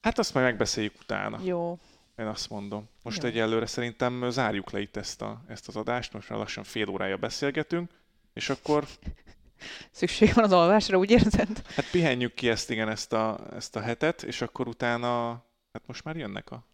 Hát 0.00 0.18
azt 0.18 0.34
majd 0.34 0.46
megbeszéljük 0.46 1.00
utána. 1.00 1.40
Jó. 1.42 1.78
Én 2.16 2.26
azt 2.26 2.50
mondom. 2.50 2.88
Most 3.02 3.22
Jó. 3.22 3.28
egyelőre 3.28 3.66
szerintem 3.66 4.30
zárjuk 4.30 4.70
le 4.70 4.80
itt 4.80 4.96
ezt, 4.96 5.22
a, 5.22 5.42
ezt 5.48 5.68
az 5.68 5.76
adást, 5.76 6.12
most 6.12 6.28
már 6.28 6.38
lassan 6.38 6.64
fél 6.64 6.88
órája 6.88 7.16
beszélgetünk, 7.16 7.90
és 8.32 8.48
akkor... 8.48 8.86
Szükség 9.90 10.34
van 10.34 10.44
az 10.44 10.52
alvásra, 10.52 10.98
úgy 10.98 11.10
érzed? 11.10 11.62
Hát 11.74 11.90
pihenjük 11.90 12.34
ki 12.34 12.48
ezt, 12.48 12.70
igen, 12.70 12.88
ezt 12.88 13.12
a, 13.12 13.46
ezt 13.54 13.76
a 13.76 13.80
hetet, 13.80 14.22
és 14.22 14.40
akkor 14.40 14.68
utána, 14.68 15.28
hát 15.72 15.86
most 15.86 16.04
már 16.04 16.16
jönnek 16.16 16.50
a 16.50 16.66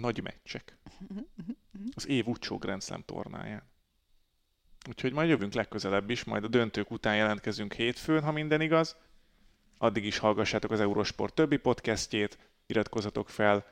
nagy 0.00 0.22
meccsek. 0.22 0.76
Az 1.94 2.08
év 2.08 2.26
utcsó 2.26 2.58
Grand 2.58 2.82
Slam 2.82 3.02
tornáján. 3.04 3.62
Úgyhogy 4.88 5.12
majd 5.12 5.28
jövünk 5.28 5.52
legközelebb 5.52 6.10
is, 6.10 6.24
majd 6.24 6.44
a 6.44 6.48
döntők 6.48 6.90
után 6.90 7.16
jelentkezünk 7.16 7.72
hétfőn, 7.72 8.22
ha 8.22 8.32
minden 8.32 8.60
igaz. 8.60 8.96
Addig 9.78 10.04
is 10.04 10.18
hallgassátok 10.18 10.70
az 10.70 10.80
Eurosport 10.80 11.34
többi 11.34 11.56
podcastjét, 11.56 12.38
iratkozzatok 12.66 13.28
fel 13.28 13.66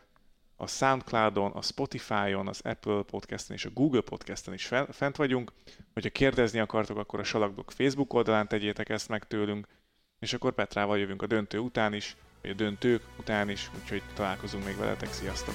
a 0.57 0.67
Soundcloudon, 0.67 1.53
a 1.53 1.63
Spotify-on, 1.63 2.49
az 2.49 2.61
Apple 2.65 3.03
Podcasten 3.03 3.57
és 3.57 3.65
a 3.65 3.71
Google 3.71 4.01
Podcasten 4.01 4.55
is 4.55 4.67
fent 4.91 5.17
vagyunk. 5.17 5.53
Hogyha 5.93 6.11
kérdezni 6.11 6.59
akartok, 6.59 6.97
akkor 6.97 7.21
a 7.21 7.25
Salakdok 7.25 7.71
Facebook 7.71 8.15
oldalán 8.15 8.49
tegyétek 8.49 8.89
ezt 8.89 9.09
meg 9.09 9.27
tőlünk, 9.27 9.67
és 10.19 10.33
akkor 10.33 10.55
Petrával 10.55 10.99
jövünk 10.99 11.23
a 11.23 11.27
döntő 11.27 11.59
után 11.59 11.93
is, 11.93 12.17
vagy 12.43 12.51
a 12.51 12.55
döntők 12.55 13.03
után 13.19 13.49
is, 13.51 13.71
úgyhogy 13.83 14.03
találkozunk 14.15 14.65
még 14.65 14.77
veletek, 14.77 15.13
sziasztok! 15.13 15.55